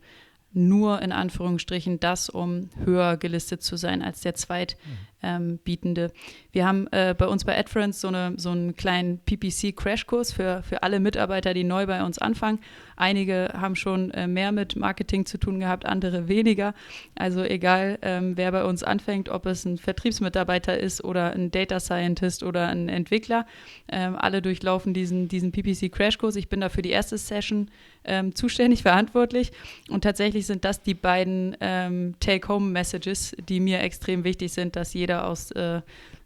[0.52, 5.11] nur in Anführungsstrichen das, um höher gelistet zu sein als der Zweitbietende.
[5.22, 10.62] Ähm, wir haben äh, bei uns bei AdFriends so, eine, so einen kleinen PPC-Crashkurs für,
[10.62, 12.58] für alle Mitarbeiter, die neu bei uns anfangen.
[12.96, 16.74] Einige haben schon äh, mehr mit Marketing zu tun gehabt, andere weniger.
[17.14, 21.80] Also egal, ähm, wer bei uns anfängt, ob es ein Vertriebsmitarbeiter ist oder ein Data
[21.80, 23.46] Scientist oder ein Entwickler,
[23.88, 26.36] ähm, alle durchlaufen diesen, diesen PPC-Crashkurs.
[26.36, 27.70] Ich bin da für die erste Session
[28.04, 29.52] ähm, zuständig, verantwortlich.
[29.88, 35.11] Und tatsächlich sind das die beiden ähm, Take-Home-Messages, die mir extrem wichtig sind, dass jeder
[35.20, 35.80] aus, äh,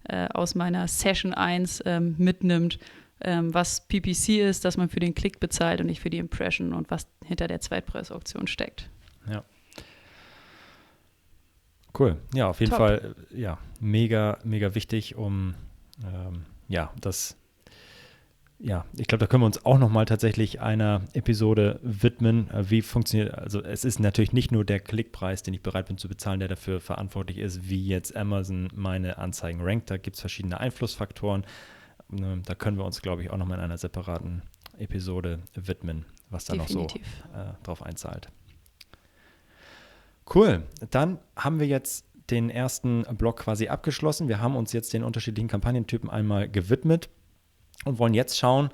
[0.05, 2.79] äh, aus meiner Session 1 ähm, mitnimmt,
[3.21, 6.73] ähm, was PPC ist, dass man für den Klick bezahlt und nicht für die Impression
[6.73, 8.91] und was hinter der Zweitpreisauktion steckt.
[9.29, 9.45] Ja.
[11.99, 12.17] Cool.
[12.35, 12.79] Ja, auf jeden Top.
[12.79, 15.55] Fall, äh, ja, mega, mega wichtig, um
[16.05, 17.37] ähm, ja, das
[18.59, 22.51] ja, ich glaube, da können wir uns auch nochmal tatsächlich einer Episode widmen.
[22.51, 25.99] Äh, wie funktioniert, also es ist natürlich nicht nur der Klickpreis, den ich bereit bin
[25.99, 29.91] zu bezahlen, der dafür verantwortlich ist, wie jetzt Amazon meine Anzeigen rankt.
[29.91, 31.45] Da gibt es verschiedene Einflussfaktoren.
[32.11, 34.43] Ähm, da können wir uns, glaube ich, auch nochmal in einer separaten
[34.79, 37.03] Episode widmen, was da Definitiv.
[37.25, 38.29] noch so äh, drauf einzahlt.
[40.35, 40.63] Cool.
[40.91, 44.29] Dann haben wir jetzt den ersten Block quasi abgeschlossen.
[44.29, 47.11] Wir haben uns jetzt den unterschiedlichen Kampagnentypen einmal gewidmet
[47.85, 48.71] und wollen jetzt schauen,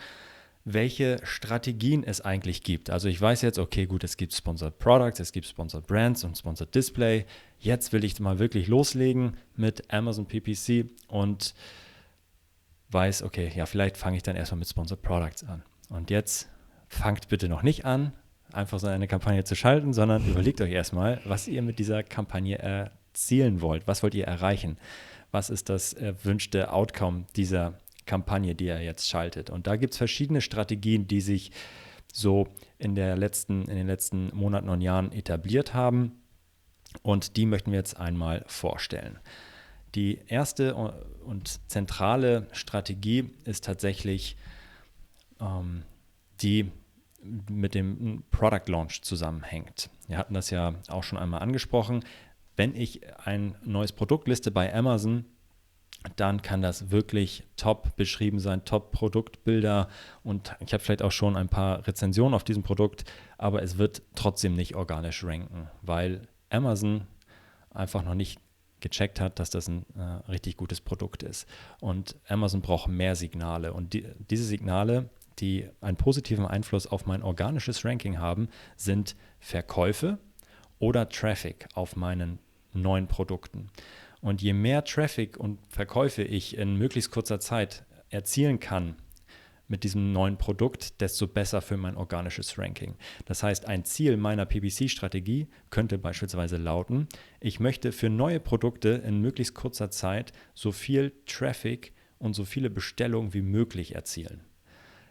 [0.65, 2.91] welche Strategien es eigentlich gibt.
[2.91, 6.38] Also ich weiß jetzt, okay, gut, es gibt Sponsored Products, es gibt Sponsored Brands und
[6.38, 7.27] Sponsored Display.
[7.59, 11.55] Jetzt will ich mal wirklich loslegen mit Amazon PPC und
[12.91, 15.62] weiß, okay, ja, vielleicht fange ich dann erstmal mit Sponsored Products an.
[15.88, 16.49] Und jetzt
[16.88, 18.12] fangt bitte noch nicht an,
[18.53, 22.59] einfach so eine Kampagne zu schalten, sondern überlegt euch erstmal, was ihr mit dieser Kampagne
[22.59, 23.87] erzielen wollt.
[23.88, 24.79] Was wollt ihr erreichen?
[25.33, 29.51] Was ist das erwünschte Outcome dieser Kampagne, die er jetzt schaltet.
[29.51, 31.53] Und da gibt es verschiedene Strategien, die sich
[32.12, 36.23] so in, der letzten, in den letzten Monaten und Jahren etabliert haben.
[37.03, 39.19] Und die möchten wir jetzt einmal vorstellen.
[39.95, 44.37] Die erste und zentrale Strategie ist tatsächlich
[45.41, 45.83] ähm,
[46.41, 46.71] die
[47.23, 49.91] mit dem Product Launch zusammenhängt.
[50.09, 52.05] Wir hatten das ja auch schon einmal angesprochen.
[52.57, 55.25] Wenn ich ein neues Produkt liste bei Amazon,
[56.17, 59.88] dann kann das wirklich top beschrieben sein, top Produktbilder
[60.23, 63.05] und ich habe vielleicht auch schon ein paar Rezensionen auf diesem Produkt,
[63.38, 67.07] aber es wird trotzdem nicht organisch ranken, weil Amazon
[67.71, 68.41] einfach noch nicht
[68.81, 71.47] gecheckt hat, dass das ein äh, richtig gutes Produkt ist.
[71.81, 77.23] Und Amazon braucht mehr Signale und die, diese Signale, die einen positiven Einfluss auf mein
[77.23, 80.19] organisches Ranking haben, sind Verkäufe
[80.79, 82.38] oder Traffic auf meinen
[82.75, 83.69] neuen Produkten.
[84.23, 88.97] Und je mehr Traffic und Verkäufe ich in möglichst kurzer Zeit erzielen kann
[89.67, 92.95] mit diesem neuen Produkt, desto besser für mein organisches Ranking.
[93.25, 97.09] Das heißt, ein Ziel meiner PPC-Strategie könnte beispielsweise lauten,
[97.41, 102.71] ich möchte für neue Produkte in möglichst kurzer Zeit so viel Traffic und so viele
[102.71, 104.45] Bestellungen wie möglich erzielen.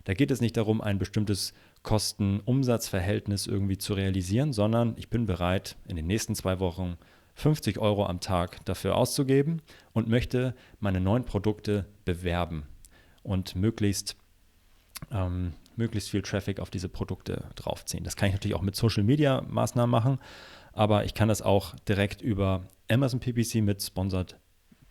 [0.06, 5.76] Da geht es nicht darum, ein bestimmtes Kosten-Umsatz-Verhältnis irgendwie zu realisieren, sondern ich bin bereit,
[5.88, 6.98] in den nächsten zwei Wochen
[7.36, 9.62] 50 Euro am Tag dafür auszugeben
[9.94, 12.68] und möchte meine neuen Produkte bewerben.
[13.24, 14.18] und möglichst,
[15.12, 18.04] ähm, möglichst viel Traffic auf diese Produkte draufziehen.
[18.04, 20.18] Das kann ich natürlich auch mit Social Media Maßnahmen machen,
[20.74, 24.40] aber ich kann das auch direkt über Amazon PPC mit Sponsored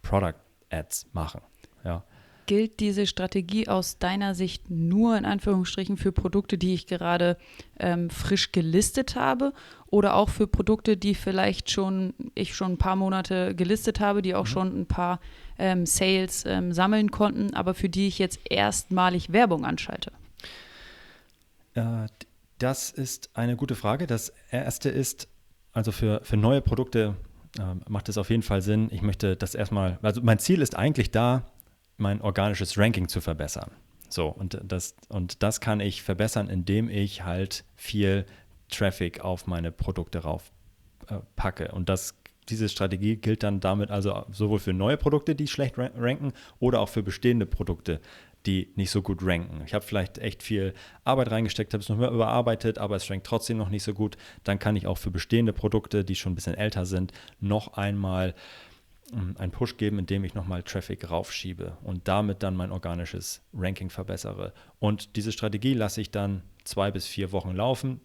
[0.02, 0.36] Product
[0.70, 1.40] Ads machen.
[1.82, 2.04] Ja
[2.50, 7.36] gilt diese Strategie aus deiner Sicht nur in Anführungsstrichen für Produkte, die ich gerade
[7.78, 9.52] ähm, frisch gelistet habe
[9.86, 14.34] oder auch für Produkte, die vielleicht schon ich schon ein paar Monate gelistet habe, die
[14.34, 14.50] auch mhm.
[14.50, 15.20] schon ein paar
[15.60, 20.10] ähm, Sales ähm, sammeln konnten, aber für die ich jetzt erstmalig Werbung anschalte?
[21.74, 22.08] Äh,
[22.58, 24.08] das ist eine gute Frage.
[24.08, 25.28] Das erste ist,
[25.72, 27.14] also für, für neue Produkte
[27.60, 28.88] äh, macht es auf jeden Fall Sinn.
[28.90, 31.44] Ich möchte das erstmal, also mein Ziel ist eigentlich da,
[32.00, 33.70] mein organisches Ranking zu verbessern.
[34.08, 38.26] So, und das, und das kann ich verbessern, indem ich halt viel
[38.68, 40.50] Traffic auf meine Produkte rauf
[41.08, 41.68] äh.
[41.72, 42.14] Und das,
[42.48, 46.88] diese Strategie gilt dann damit also sowohl für neue Produkte, die schlecht ranken, oder auch
[46.88, 48.00] für bestehende Produkte,
[48.46, 49.62] die nicht so gut ranken.
[49.66, 53.26] Ich habe vielleicht echt viel Arbeit reingesteckt, habe es noch mehr überarbeitet, aber es rankt
[53.26, 54.16] trotzdem noch nicht so gut.
[54.44, 58.34] Dann kann ich auch für bestehende Produkte, die schon ein bisschen älter sind, noch einmal
[59.12, 64.52] einen Push geben, indem ich nochmal Traffic raufschiebe und damit dann mein organisches Ranking verbessere.
[64.78, 68.00] Und diese Strategie lasse ich dann zwei bis vier Wochen laufen,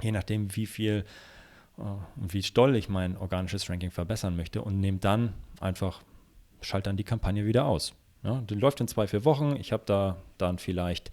[0.00, 1.04] je nachdem, wie viel
[1.78, 6.02] äh, und wie doll ich mein organisches Ranking verbessern möchte und nehme dann einfach,
[6.60, 7.94] schalte dann die Kampagne wieder aus.
[8.22, 9.56] Ja, die läuft in zwei, vier Wochen.
[9.56, 11.10] Ich habe da dann vielleicht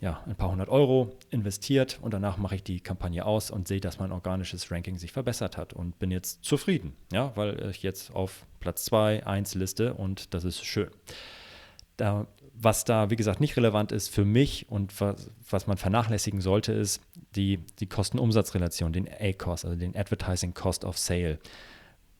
[0.00, 3.80] ja, ein paar hundert Euro investiert und danach mache ich die Kampagne aus und sehe,
[3.80, 8.14] dass mein organisches Ranking sich verbessert hat und bin jetzt zufrieden, ja, weil ich jetzt
[8.14, 10.90] auf Platz 2, 1 liste und das ist schön.
[11.96, 16.40] Da, was da, wie gesagt, nicht relevant ist für mich und was, was man vernachlässigen
[16.40, 17.00] sollte, ist
[17.36, 21.38] die, die Kosten-Umsatz-Relation, den A-Cost, also den Advertising Cost of Sale,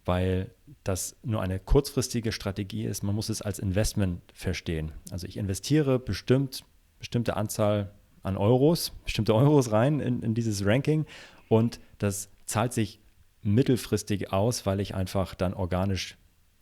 [0.05, 0.51] weil
[0.85, 3.03] das nur eine kurzfristige Strategie ist.
[3.03, 4.93] Man muss es als Investment verstehen.
[5.11, 6.65] Also ich investiere bestimmt
[7.05, 11.05] bestimmte Anzahl an Euros, bestimmte Euros rein in, in dieses Ranking
[11.51, 12.99] und das zahlt sich
[13.43, 16.17] mittelfristig aus, weil ich einfach dann organisch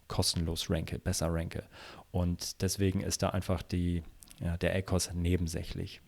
[0.09, 1.63] kostenlos ranke, besser ranke.
[2.11, 4.03] Und deswegen ist da einfach die,
[4.41, 6.01] ja, der ACOS nebensächlich.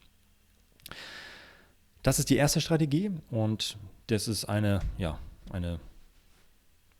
[2.03, 5.21] Das ist die erste Strategie und das ist eine, ja,
[5.53, 5.79] eine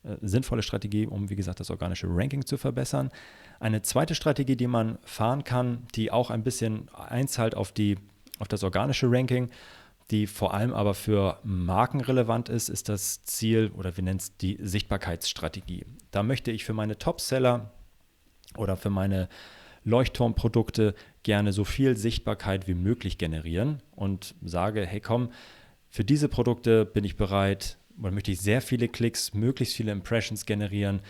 [0.05, 3.11] äh, sinnvolle Strategie, um, wie gesagt, das organische Ranking zu verbessern.
[3.61, 7.97] Eine zweite Strategie, die man fahren kann, die auch ein bisschen einzahlt auf, die,
[8.39, 9.51] auf das organische Ranking,
[10.11, 14.37] die vor allem aber für Marken relevant ist, ist das Ziel oder wir nennen es
[14.37, 15.87] die Sichtbarkeitsstrategie.
[16.11, 17.71] Da möchte ich für meine Topseller
[18.57, 19.29] oder für meine
[19.85, 25.31] Leuchtturmprodukte gerne so viel Sichtbarkeit wie möglich generieren und sage, hey komm,
[25.89, 30.47] für diese Produkte bin ich bereit, oder möchte ich sehr viele Klicks, möglichst viele Impressions
[30.47, 31.01] generieren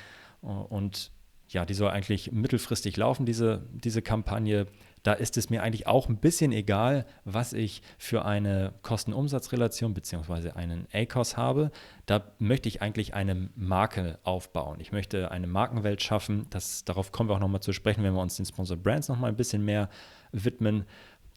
[0.42, 1.12] äh, und
[1.48, 4.66] ja, die soll eigentlich mittelfristig laufen, diese, diese Kampagne.
[5.02, 10.52] Da ist es mir eigentlich auch ein bisschen egal, was ich für eine Kosten-Umsatz-Relation bzw.
[10.52, 11.70] einen ACOS habe.
[12.06, 14.80] Da möchte ich eigentlich eine Marke aufbauen.
[14.80, 16.46] Ich möchte eine Markenwelt schaffen.
[16.48, 19.30] Das, darauf kommen wir auch nochmal zu sprechen, wenn wir uns den Sponsor Brands nochmal
[19.30, 19.90] ein bisschen mehr
[20.32, 20.84] widmen,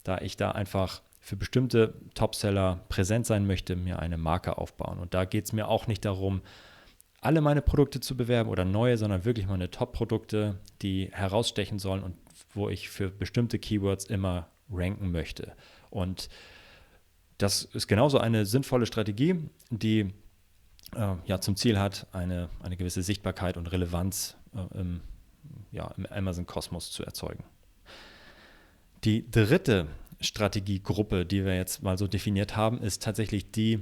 [0.03, 4.97] da ich da einfach für bestimmte Topseller präsent sein möchte, mir eine Marke aufbauen.
[4.97, 6.41] Und da geht es mir auch nicht darum,
[7.19, 12.15] alle meine Produkte zu bewerben oder neue, sondern wirklich meine Top-Produkte, die herausstechen sollen und
[12.53, 15.51] wo ich für bestimmte Keywords immer ranken möchte.
[15.89, 16.29] Und
[17.39, 19.35] das ist genauso eine sinnvolle Strategie,
[19.69, 20.13] die
[20.95, 25.01] äh, ja, zum Ziel hat, eine, eine gewisse Sichtbarkeit und Relevanz äh, im,
[25.73, 27.43] ja, im Amazon-Kosmos zu erzeugen.
[29.03, 29.87] Die dritte
[30.19, 33.79] Strategiegruppe, die wir jetzt mal so definiert haben, ist tatsächlich die,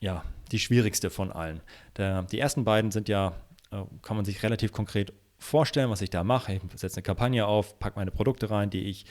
[0.00, 1.60] ja, die schwierigste von allen.
[1.96, 3.34] Der, die ersten beiden sind ja,
[3.70, 6.54] äh, kann man sich relativ konkret vorstellen, was ich da mache.
[6.54, 9.06] Ich setze eine Kampagne auf, packe meine Produkte rein, die ich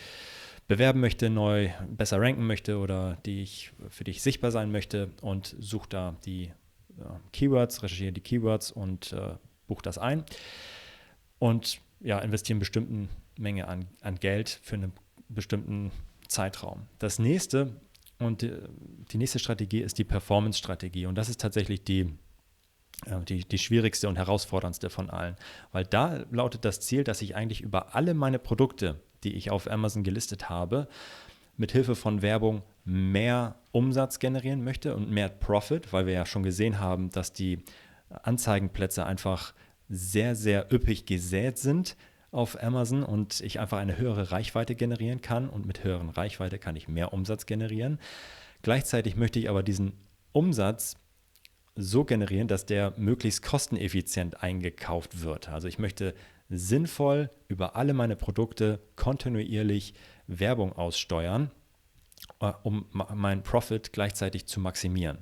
[0.68, 5.12] bewerben möchte, neu besser ranken möchte oder die ich, für die ich sichtbar sein möchte
[5.22, 6.52] und suche da die
[6.98, 9.36] ja, Keywords, recherchiere die Keywords und äh,
[9.68, 10.24] buche das ein.
[11.40, 14.94] Und ja, investiere eine bestimmte Menge an, an Geld für einen
[15.30, 15.92] bestimmten
[16.36, 16.88] Zeitraum.
[17.00, 17.80] Das nächste
[18.20, 22.14] und die, nächste Strategie ist die Performance-Strategie und das ist tatsächlich die,
[23.28, 25.36] die, die schwierigste und herausforderndste von allen,
[25.72, 29.70] weil da lautet das Ziel, dass ich eigentlich über alle meine Produkte, die ich auf
[29.70, 30.88] Amazon gelistet habe,
[31.58, 36.44] mit Hilfe von Werbung mehr Umsatz generieren möchte und mehr Profit, weil wir ja schon
[36.44, 37.64] gesehen haben, dass die
[38.10, 39.54] Anzeigenplätze einfach
[39.88, 41.96] sehr, sehr üppig gesät sind
[42.36, 46.76] auf Amazon und ich einfach eine höhere Reichweite generieren kann und mit höheren Reichweite kann
[46.76, 47.98] ich mehr Umsatz generieren.
[48.62, 49.94] Gleichzeitig möchte ich aber diesen
[50.34, 50.98] Umsatz
[51.76, 55.50] so generieren, dass der möglichst kosteneffizient eingekauft wird.
[55.50, 56.14] Also ich möchte
[56.50, 59.94] sinnvoll über alle meine Produkte kontinuierlich
[60.28, 61.52] Werbung aussteuern,
[62.42, 65.20] äh, um meinen Profit gleichzeitig zu maximieren.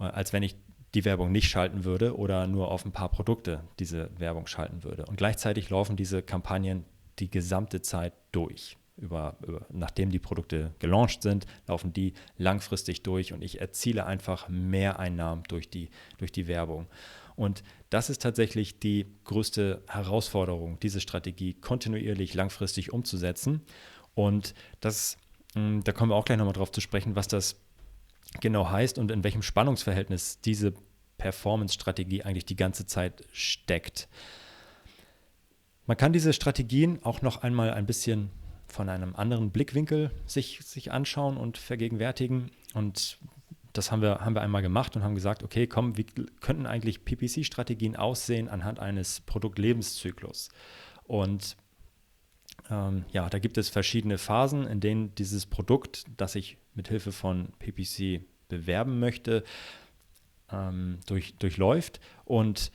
[0.00, 0.56] Äh, als wenn ich
[0.94, 5.04] die Werbung nicht schalten würde oder nur auf ein paar Produkte diese Werbung schalten würde.
[5.06, 6.84] Und gleichzeitig laufen diese Kampagnen
[7.18, 8.76] die gesamte Zeit durch.
[8.96, 14.48] Über, über, nachdem die Produkte gelauncht sind, laufen die langfristig durch und ich erziele einfach
[14.48, 16.86] mehr Einnahmen durch die, durch die Werbung.
[17.34, 23.62] Und das ist tatsächlich die größte Herausforderung, diese Strategie kontinuierlich langfristig umzusetzen.
[24.14, 25.16] Und das,
[25.54, 27.63] hm, da kommen wir auch gleich nochmal drauf zu sprechen, was das
[28.40, 30.74] genau heißt und in welchem Spannungsverhältnis diese
[31.18, 34.08] Performance-Strategie eigentlich die ganze Zeit steckt.
[35.86, 38.30] Man kann diese Strategien auch noch einmal ein bisschen
[38.66, 42.50] von einem anderen Blickwinkel sich, sich anschauen und vergegenwärtigen.
[42.72, 43.18] Und
[43.72, 46.04] das haben wir, haben wir einmal gemacht und haben gesagt, okay, komm, wie
[46.40, 50.48] könnten eigentlich PPC-Strategien aussehen anhand eines Produktlebenszyklus?
[51.04, 51.56] Und
[52.70, 57.12] ähm, ja, da gibt es verschiedene Phasen, in denen dieses Produkt, das ich mit Hilfe
[57.12, 59.44] von PPC bewerben möchte,
[60.50, 62.00] ähm, durch, durchläuft.
[62.24, 62.70] Und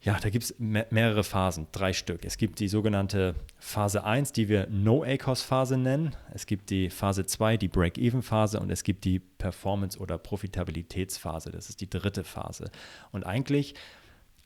[0.00, 2.24] ja, da gibt es me mehrere Phasen, drei Stück.
[2.24, 6.14] Es gibt die sogenannte Phase 1, die wir No-ACOS-Phase nennen.
[6.32, 11.50] Es gibt die Phase 2, die Break-Even-Phase und es gibt die Performance- oder Profitabilitätsphase.
[11.50, 12.70] Das ist die dritte Phase.
[13.10, 13.74] Und eigentlich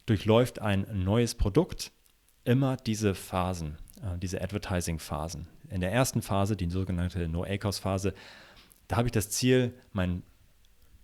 [0.07, 1.93] durchläuft ein neues Produkt
[2.45, 5.49] immer diese Phasen, äh, diese Advertising-Phasen.
[5.69, 8.15] In der ersten Phase, die sogenannte No-ACOS-Phase,
[8.93, 10.23] da habe ich das Ziel, mein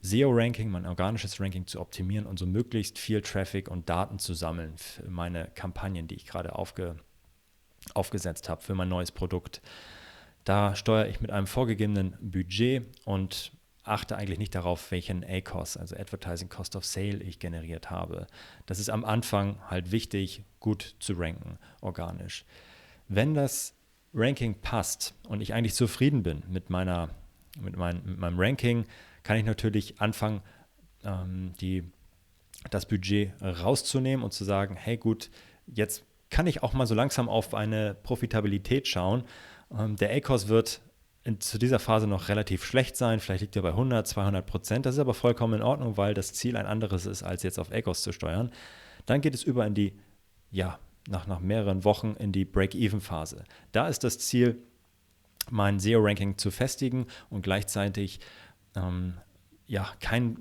[0.03, 4.77] SEO-Ranking, mein organisches Ranking zu optimieren und so möglichst viel Traffic und Daten zu sammeln
[4.77, 6.97] für meine Kampagnen, die ich gerade aufge,
[7.95, 9.63] aufgesetzt habe, für mein neues Produkt.
[10.45, 13.53] Da steuere ich mit einem vorgegebenen Budget und
[13.85, 18.27] achte eigentlich nicht darauf, welchen ACOS, also Advertising Cost of Sale, ich generiert habe.
[18.67, 22.45] Das ist am Anfang halt wichtig, gut zu ranken, organisch.
[23.09, 23.73] Wenn das
[24.13, 27.09] Ranking passt und ich eigentlich zufrieden bin mit, meiner,
[27.61, 28.85] mit, mein, mit meinem Ranking,
[29.23, 30.41] kann ich natürlich anfangen,
[31.05, 31.85] ähm, die,
[32.71, 35.31] das Budget rauszunehmen und zu sagen, hey gut,
[35.67, 39.25] jetzt kann ich auch mal so langsam auf eine Profitabilität schauen.
[39.77, 40.81] Ähm, der ACOS wird
[41.25, 44.87] in, zu dieser Phase noch relativ schlecht sein, vielleicht liegt er bei 100, 200 Prozent.
[44.87, 47.73] Das ist aber vollkommen in Ordnung, weil das Ziel ein anderes ist, als jetzt auf
[47.73, 48.51] ACOS zu steuern.
[49.07, 49.95] Dann geht es über in die,
[50.51, 53.45] ja, nach, nach mehreren Wochen in die Break-Even-Phase.
[53.73, 54.63] Da ist das Ziel,
[55.51, 58.21] mein SEO-Ranking zu festigen und gleichzeitig
[58.77, 59.15] ähm,
[59.67, 60.39] ja, kein,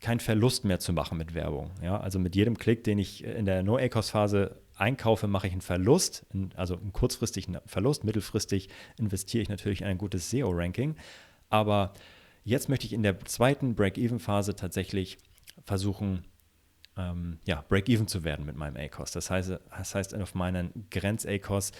[0.00, 1.70] kein Verlust mehr zu machen mit Werbung.
[1.82, 2.00] Ja?
[2.00, 6.76] Also mit jedem Klick, den ich in der No-ACOS-Phase einkaufe, mache ich einen Verlust, also
[6.76, 8.04] einen kurzfristigen Verlust.
[8.04, 10.96] Mittelfristig investiere ich natürlich in ein gutes SEO-Ranking.
[11.48, 11.92] Aber
[12.44, 15.18] jetzt möchte ich in der zweiten Break-Even-Phase tatsächlich
[15.64, 16.24] versuchen,
[16.96, 19.12] ähm, ja, Break-Even zu werden mit meinem ACOS.
[19.12, 21.72] Das heißt, das heißt auf meinen Grenz-ACOS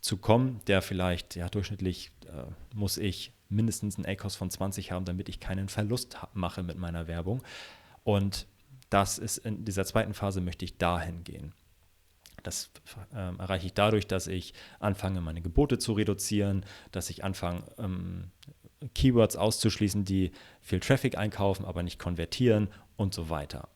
[0.00, 5.04] zu kommen, der vielleicht ja, durchschnittlich äh, muss ich mindestens einen ACOS von 20 haben,
[5.04, 7.42] damit ich keinen Verlust mache mit meiner Werbung.
[8.04, 8.46] Und
[8.90, 11.54] das ist in dieser zweiten Phase möchte ich dahin gehen.
[12.42, 12.70] Das
[13.12, 18.30] äh, erreiche ich dadurch, dass ich anfange, meine Gebote zu reduzieren, dass ich anfange, ähm,
[18.94, 20.30] Keywords auszuschließen, die
[20.60, 23.68] viel Traffic einkaufen, aber nicht konvertieren und so weiter.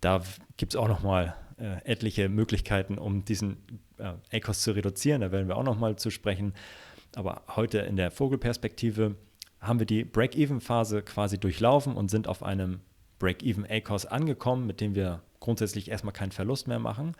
[0.00, 0.22] Da
[0.56, 3.58] gibt es auch nochmal äh, etliche Möglichkeiten, um diesen
[3.98, 5.20] äh, ACOS zu reduzieren.
[5.20, 6.54] Da werden wir auch nochmal zu sprechen.
[7.14, 9.16] Aber heute in der Vogelperspektive
[9.60, 12.80] haben wir die Break-Even-Phase quasi durchlaufen und sind auf einem
[13.18, 17.14] Break-Even-ACOS angekommen, mit dem wir grundsätzlich erstmal keinen Verlust mehr machen.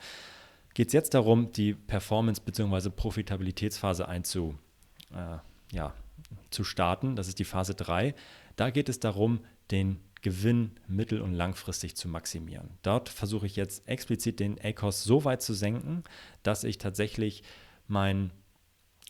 [0.74, 2.90] Geht es jetzt darum, die Performance- bzw.
[2.90, 4.56] Profitabilitätsphase einzu,
[5.12, 5.38] äh,
[5.74, 5.94] ja,
[6.50, 7.16] zu starten.
[7.16, 8.14] Das ist die Phase 3.
[8.56, 12.70] Da geht es darum, den Gewinn mittel- und langfristig zu maximieren.
[12.82, 16.04] Dort versuche ich jetzt explizit den ACOS so weit zu senken,
[16.42, 17.42] dass ich tatsächlich
[17.86, 18.32] mein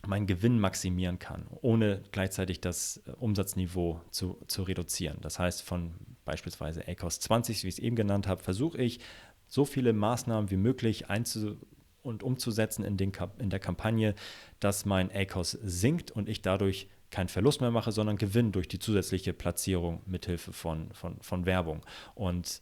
[0.07, 5.19] meinen Gewinn maximieren kann, ohne gleichzeitig das äh, Umsatzniveau zu, zu reduzieren.
[5.23, 5.95] Das heißt, von
[6.25, 9.01] beispielsweise ACOS 20, wie ich es eben genannt habe, versuche ich,
[9.49, 11.57] so viele Maßnahmen wie möglich einzu
[12.03, 14.15] und umzusetzen in, den, in der Kampagne,
[14.61, 18.79] dass mein ACOS sinkt und ich dadurch keinen Verlust mehr mache, sondern Gewinn durch die
[18.79, 21.85] zusätzliche Platzierung mithilfe von, von, von Werbung.
[22.15, 22.61] Und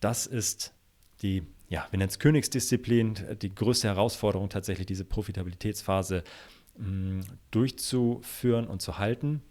[0.00, 0.72] das ist
[1.22, 6.22] die ja, wir nennen es Königsdisziplin, die größte Herausforderung tatsächlich, diese Profitabilitätsphase
[6.76, 9.42] mh, mm, durchzuführen und zu halten.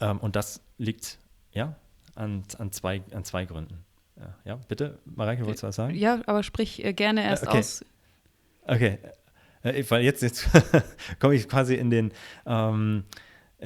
[0.00, 1.18] Ähm, und das liegt
[1.52, 1.76] ja
[2.14, 3.84] an, an, zwei, an zwei Gründen.
[4.16, 5.94] Ja, ja bitte, Mareike, wolltest du was sagen?
[5.94, 7.58] Ja, aber sprich äh, gerne erst okay.
[7.58, 7.84] aus.
[8.64, 8.98] Okay,
[9.62, 10.48] äh, weil jetzt, jetzt
[11.18, 12.12] komme ich quasi in den
[12.46, 13.04] ähm,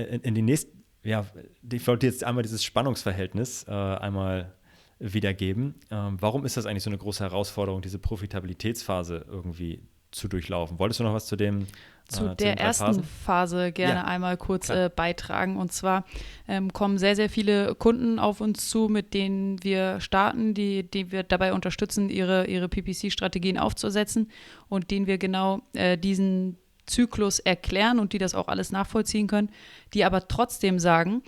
[0.03, 0.73] in, in die nächste,
[1.03, 1.27] ja,
[1.73, 4.55] ich wollte jetzt einmal dieses Spannungsverhältnis äh, einmal
[4.99, 5.75] wiedergeben.
[5.91, 9.83] Ähm, warum ist das eigentlich so eine große Herausforderung, diese Profitabilitätsphase irgendwie
[10.17, 10.79] zu durchlaufen.
[10.79, 11.67] Wolltest du noch was zu dem
[12.09, 13.03] zu äh, der ersten?
[13.03, 15.57] Phase gerne ja, einmal kurz äh, beitragen.
[15.57, 16.05] Und zwar
[16.49, 21.13] ähm, kommen sehr, sehr viele Kunden auf uns zu, mit denen wir starten, die, die
[21.13, 24.31] wir dabei unterstützen, ihre, ihre PPC-Strategien aufzusetzen
[24.69, 26.57] und denen wir genau äh, diesen
[26.87, 29.51] Zyklus erklären und die das auch alles nachvollziehen können,
[29.95, 31.23] die aber trotzdem sagen,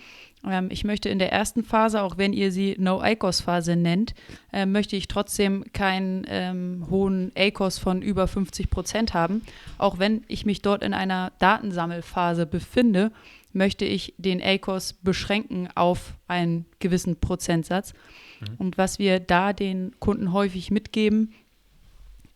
[0.47, 4.13] ähm, ich möchte in der ersten Phase, auch wenn ihr sie No-ACOS-Phase nennt,
[4.53, 9.41] äh, möchte ich trotzdem keinen ähm, hohen ACOS von über 50 Prozent haben.
[9.77, 13.11] Auch wenn ich mich dort in einer Datensammelphase befinde,
[13.51, 17.93] möchte ich den ACOS beschränken auf einen gewissen Prozentsatz.
[18.39, 18.47] Mhm.
[18.57, 21.33] Und was wir da den Kunden häufig mitgeben,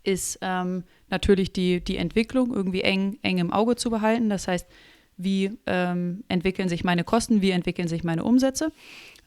[0.03, 0.83] ist ähm,
[1.13, 4.29] natürlich die, die Entwicklung irgendwie eng, eng im Auge zu behalten.
[4.29, 4.67] Das heißt,
[5.15, 8.71] wie ähm, entwickeln sich meine Kosten, wie entwickeln sich meine Umsätze.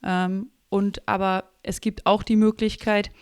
[0.03, 3.13] Ähm, und aber es gibt auch die Möglichkeit,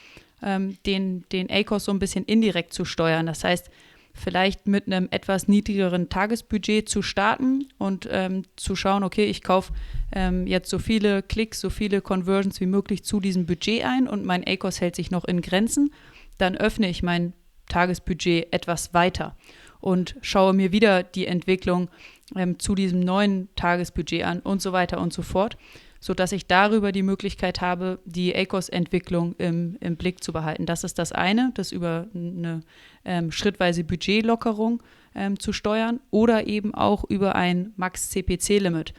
[0.43, 3.27] ähm, den, den ACOS so ein bisschen indirekt zu steuern.
[3.27, 3.71] Das heißt,
[4.15, 9.75] vielleicht mit einem etwas niedrigeren Tagesbudget zu starten und ähm, zu schauen, okay, ich kaufe
[10.13, 14.25] ähm, jetzt so viele Klicks, so viele Conversions wie möglich zu diesem Budget ein und
[14.25, 15.93] mein ACOS hält sich noch in Grenzen.
[16.39, 17.35] Dann öffne ich mein
[17.69, 19.37] Tagesbudget etwas weiter
[19.81, 21.91] und schaue mir wieder die Entwicklung
[22.35, 25.59] ähm, zu diesem neuen Tagesbudget an und so weiter und so fort,
[26.01, 30.65] sodass ich darüber die Möglichkeit habe, die ACOS-Entwicklung im, im Blick zu behalten.
[30.67, 32.61] Das ist das eine, das über eine
[33.05, 34.83] ähm, schrittweise Budgetlockerung
[35.15, 38.95] ähm, zu steuern oder eben auch über ein Max-CPC-Limit.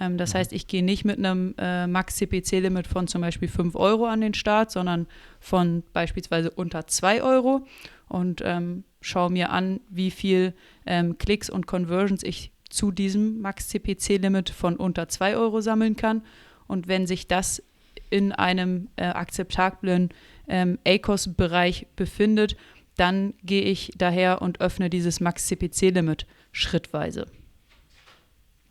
[0.00, 0.38] Ähm, das mhm.
[0.38, 4.34] heißt, ich gehe nicht mit einem äh, Max-CPC-Limit von zum Beispiel 5 Euro an den
[4.34, 5.06] Start, sondern
[5.38, 7.66] von beispielsweise unter 2 Euro
[8.10, 10.52] und ähm, schaue mir an, wie viel
[10.84, 16.22] ähm, Klicks und Conversions ich zu diesem Max-CPC-Limit von unter 2 Euro sammeln kann.
[16.66, 17.62] Und wenn sich das
[18.10, 20.10] in einem äh, akzeptablen
[20.48, 22.56] ähm, ACOS-Bereich befindet,
[22.96, 27.26] dann gehe ich daher und öffne dieses Max-CPC-Limit schrittweise.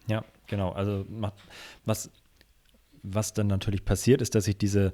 [0.08, 0.72] Ja, genau.
[0.72, 1.06] Also
[1.86, 2.12] was,
[3.04, 4.94] was dann natürlich passiert, ist, dass ich diese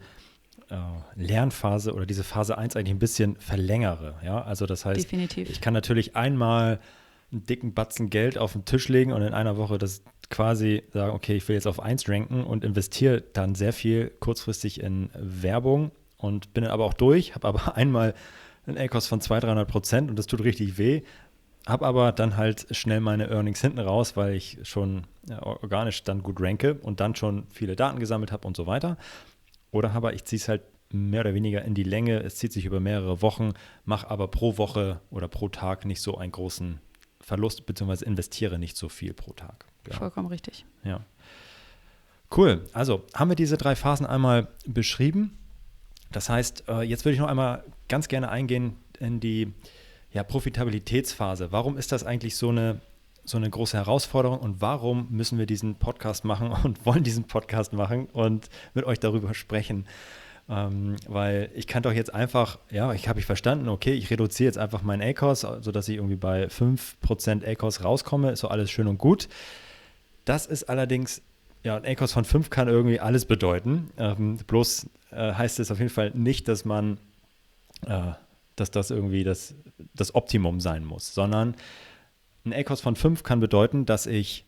[1.15, 4.15] Lernphase oder diese Phase 1 eigentlich ein bisschen verlängere.
[4.23, 4.41] Ja?
[4.41, 5.49] Also das heißt, Definitiv.
[5.49, 6.79] ich kann natürlich einmal
[7.31, 11.13] einen dicken Batzen Geld auf den Tisch legen und in einer Woche das quasi sagen,
[11.13, 15.91] okay, ich will jetzt auf 1 ranken und investiere dann sehr viel kurzfristig in Werbung
[16.17, 18.13] und bin dann aber auch durch, habe aber einmal
[18.65, 21.03] einen A-Kost von 200, 300 Prozent und das tut richtig weh,
[21.67, 26.23] habe aber dann halt schnell meine Earnings hinten raus, weil ich schon ja, organisch dann
[26.23, 28.97] gut ranke und dann schon viele Daten gesammelt habe und so weiter.
[29.75, 30.61] Oder aber ich ziehe es halt
[30.93, 33.51] mehr oder weniger in die Länge, es zieht sich über mehrere Wochen,
[33.83, 36.79] mache aber pro Woche oder pro Tag nicht so einen großen
[37.19, 39.65] Verlust, beziehungsweise investiere nicht so viel pro Tag.
[39.89, 39.97] Ja.
[39.97, 40.65] Vollkommen richtig.
[40.85, 41.03] Ja.
[42.33, 42.63] Cool.
[42.71, 45.37] Also haben wir diese drei Phasen einmal beschrieben.
[46.09, 49.51] Das heißt, äh, jetzt würde ich noch einmal ganz gerne eingehen in die
[50.13, 51.51] ja, Profitabilitätsphase.
[51.51, 52.79] Warum ist das eigentlich so eine,
[53.25, 57.73] so eine große Herausforderung und warum müssen wir diesen Podcast machen und wollen diesen Podcast
[57.73, 59.85] machen und mit euch darüber sprechen?
[60.47, 64.45] Ähm, weil ich kann doch jetzt einfach, ja, ich habe ich verstanden, okay, ich reduziere
[64.45, 68.87] jetzt einfach meinen ACOS, sodass ich irgendwie bei 5% ACOS rauskomme, ist so alles schön
[68.87, 69.27] und gut.
[70.23, 71.23] Das ist allerdings,
[71.63, 73.89] ja, ein ACOS von 5 kann irgendwie alles bedeuten.
[73.97, 76.99] Ähm, bloß äh, heißt es auf jeden Fall nicht, dass man,
[77.87, 78.11] äh,
[78.55, 79.55] dass das irgendwie das,
[79.95, 81.55] das Optimum sein muss, sondern
[82.45, 84.45] ein ACOS von 5 kann bedeuten, dass ich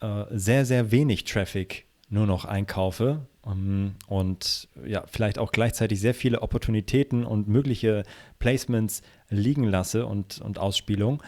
[0.00, 6.00] äh, sehr, sehr wenig Traffic nur noch einkaufe um, ähm, und ja, vielleicht auch gleichzeitig
[6.00, 8.04] sehr viele Opportunitäten und mögliche
[8.38, 11.22] Placements liegen lasse und, und Ausspielung,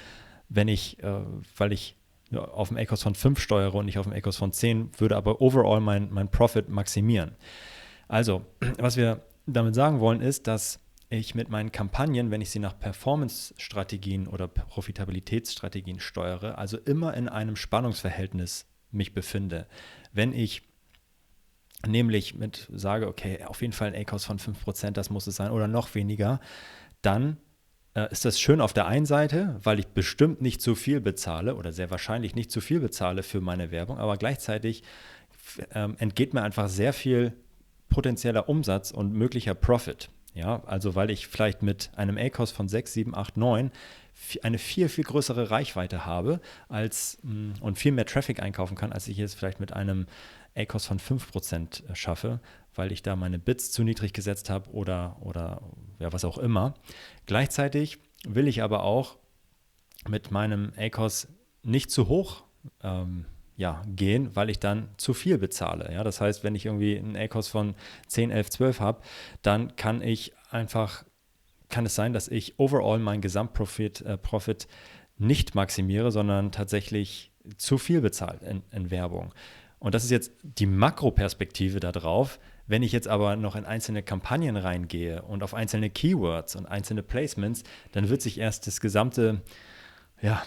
[0.48, 1.20] wenn ich, äh,
[1.56, 1.96] weil ich
[2.32, 5.40] auf dem ACOS von 5 steuere und nicht auf dem ACOS von 10, würde aber
[5.40, 7.32] overall mein, mein Profit maximieren.
[8.08, 8.44] Also,
[8.78, 10.80] was wir damit sagen wollen, ist, dass
[11.18, 17.28] ich mit meinen Kampagnen, wenn ich sie nach Performance-Strategien oder Profitabilitätsstrategien steuere, also immer in
[17.28, 19.66] einem Spannungsverhältnis mich befinde.
[20.12, 20.62] Wenn ich
[21.86, 25.50] nämlich mit sage, okay, auf jeden Fall ein ACOS von 5%, das muss es sein,
[25.50, 26.40] oder noch weniger,
[27.02, 27.38] dann
[27.94, 31.56] äh, ist das schön auf der einen Seite, weil ich bestimmt nicht zu viel bezahle
[31.56, 34.82] oder sehr wahrscheinlich nicht zu viel bezahle für meine Werbung, aber gleichzeitig
[35.72, 37.34] ähm, entgeht mir einfach sehr viel
[37.88, 40.10] potenzieller Umsatz und möglicher Profit.
[40.34, 43.70] Ja, also weil ich vielleicht mit einem ACOS von 6, 7, 8, 9
[44.42, 49.06] eine viel, viel größere Reichweite habe als mm, und viel mehr Traffic einkaufen kann, als
[49.08, 50.06] ich jetzt vielleicht mit einem
[50.56, 52.40] ACOS von 5% äh, schaffe,
[52.74, 55.62] weil ich da meine Bits zu niedrig gesetzt habe oder, oder
[56.00, 56.74] ja, was auch immer.
[57.26, 59.16] Gleichzeitig will ich aber auch
[60.08, 61.28] mit meinem ACOS
[61.62, 62.44] nicht zu hoch
[62.82, 63.26] ähm,
[63.56, 65.92] ja, gehen, weil ich dann zu viel bezahle.
[65.92, 66.04] Ja?
[66.04, 67.74] Das heißt, wenn ich irgendwie einen ACOS von
[68.08, 69.00] 10, 11, 12 habe,
[69.42, 71.04] dann kann ich einfach
[71.68, 74.68] kann es sein, dass ich overall meinen Gesamtprofit äh, Profit
[75.18, 79.34] nicht maximiere, sondern tatsächlich zu viel bezahlt in, in Werbung.
[79.78, 82.38] Und das ist jetzt die Makroperspektive darauf.
[82.66, 87.02] Wenn ich jetzt aber noch in einzelne Kampagnen reingehe und auf einzelne Keywords und einzelne
[87.02, 89.42] Placements, dann wird sich erst das gesamte,
[90.22, 90.42] ja,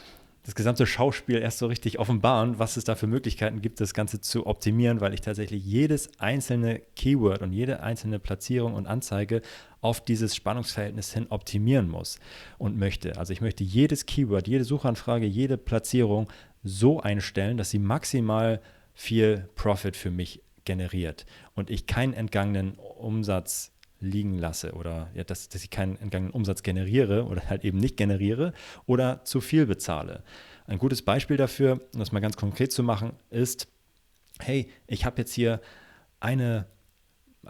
[0.48, 4.22] das gesamte Schauspiel erst so richtig offenbaren, was es da für Möglichkeiten gibt, das Ganze
[4.22, 9.42] zu optimieren, weil ich tatsächlich jedes einzelne Keyword und jede einzelne Platzierung und Anzeige
[9.82, 12.18] auf dieses Spannungsverhältnis hin optimieren muss
[12.58, 13.18] und möchte.
[13.18, 16.30] Also ich möchte jedes Keyword, jede Suchanfrage, jede Platzierung
[16.64, 18.62] so einstellen, dass sie maximal
[18.94, 21.26] viel Profit für mich generiert
[21.56, 26.64] und ich keinen entgangenen Umsatz liegen lasse oder ja, dass, dass ich keinen entgangenen Umsatz
[26.64, 28.54] generiere oder halt eben nicht generiere
[28.86, 30.24] oder zu viel bezahle.
[30.66, 33.68] Ein gutes Beispiel dafür, um das mal ganz konkret zu machen, ist,
[34.40, 35.62] hey, ich habe jetzt hier
[36.20, 36.68] eine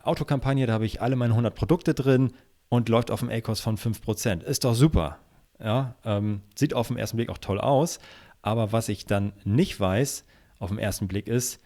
[0.04, 2.34] Autokampagne, da habe ich alle meine 100 Produkte drin
[2.70, 4.43] und läuft auf dem A-Kost von 5%.
[4.43, 5.20] Ist doch super.
[5.60, 8.00] Ja, ähm, sieht auf den ersten Blick auch toll aus,
[8.43, 10.24] aber was ich dann nicht weiß
[10.60, 11.60] auf den ersten Blick ist,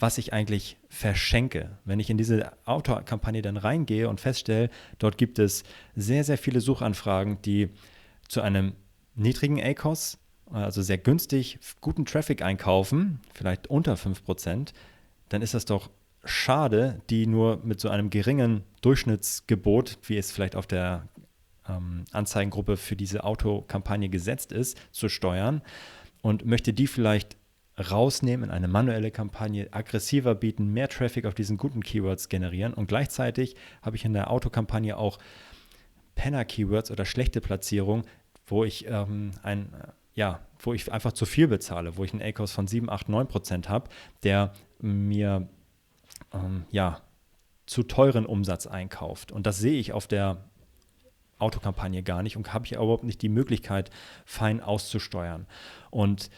[0.00, 1.78] was ich eigentlich verschenke.
[1.84, 5.62] Wenn ich in diese Autokampagne dann reingehe und feststelle, dort gibt es
[5.94, 7.68] sehr, sehr viele Suchanfragen, die
[8.26, 8.72] zu einem
[9.14, 10.18] niedrigen ACOS,
[10.50, 14.72] also sehr günstig, guten Traffic einkaufen, vielleicht unter 5%,
[15.28, 15.90] dann ist das doch
[16.24, 21.08] schade, die nur mit so einem geringen Durchschnittsgebot, wie es vielleicht auf der
[21.68, 25.62] ähm, Anzeigengruppe für diese Autokampagne gesetzt ist, zu steuern
[26.22, 27.36] und möchte die vielleicht
[27.80, 32.88] rausnehmen in eine manuelle Kampagne, aggressiver bieten, mehr Traffic auf diesen guten Keywords generieren und
[32.88, 35.18] gleichzeitig habe ich in der Autokampagne auch
[36.14, 38.04] Penner-Keywords oder schlechte Platzierung,
[38.46, 39.72] wo ich ähm, ein
[40.14, 43.28] ja, wo ich einfach zu viel bezahle, wo ich einen ACOS von 7, 8, 9
[43.28, 43.88] Prozent habe,
[44.22, 45.48] der mir
[46.32, 47.00] ähm, ja,
[47.66, 49.32] zu teuren Umsatz einkauft.
[49.32, 50.44] Und das sehe ich auf der
[51.38, 53.90] Autokampagne gar nicht und habe ich überhaupt nicht die Möglichkeit,
[54.24, 55.46] fein auszusteuern.
[55.90, 56.30] Und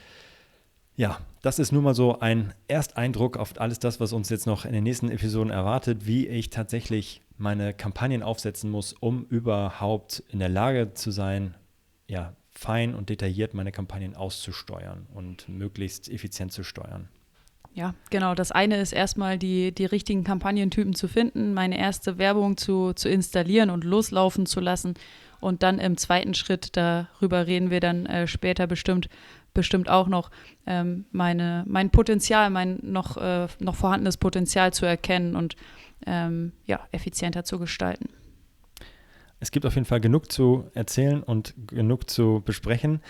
[0.97, 4.65] ja, das ist nun mal so ein Ersteindruck auf alles das, was uns jetzt noch
[4.65, 10.39] in den nächsten Episoden erwartet, wie ich tatsächlich meine Kampagnen aufsetzen muss, um überhaupt in
[10.39, 11.55] der Lage zu sein,
[12.09, 17.09] ja, fein und detailliert meine Kampagnen auszusteuern und möglichst effizient zu steuern.
[17.75, 18.35] Ja, genau.
[18.35, 23.09] Das eine ist erstmal die, die richtigen Kampagnentypen zu finden, meine erste Werbung zu, zu
[23.09, 24.95] installieren und loslaufen zu lassen.
[25.41, 29.09] Und dann im zweiten Schritt, darüber reden wir dann äh, später bestimmt,
[29.55, 30.31] bestimmt auch noch,
[30.67, 35.57] ähm, meine, mein Potenzial, mein noch, äh, noch vorhandenes Potenzial zu erkennen und
[36.07, 38.09] ähm, ja, effizienter zu gestalten.
[39.41, 43.01] Es gibt auf jeden Fall genug zu erzählen und genug zu besprechen.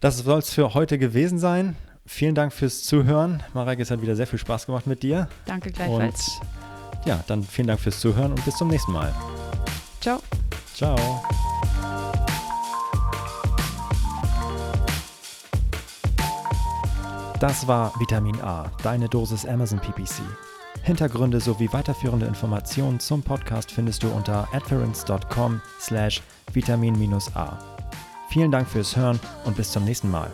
[0.00, 1.76] Das soll es für heute gewesen sein.
[2.06, 3.42] Vielen Dank fürs Zuhören.
[3.54, 5.28] Mareike, es hat wieder sehr viel Spaß gemacht mit dir.
[5.46, 6.38] Danke gleichfalls.
[6.40, 9.14] Und ja, dann vielen Dank fürs Zuhören und bis zum nächsten Mal.
[10.00, 10.20] Ciao.
[10.74, 11.22] Ciao.
[17.44, 20.22] Das war Vitamin A, deine Dosis Amazon PPC.
[20.82, 26.22] Hintergründe sowie weiterführende Informationen zum Podcast findest du unter adference.com slash
[26.54, 27.58] vitamin-a.
[28.30, 30.32] Vielen Dank fürs Hören und bis zum nächsten Mal.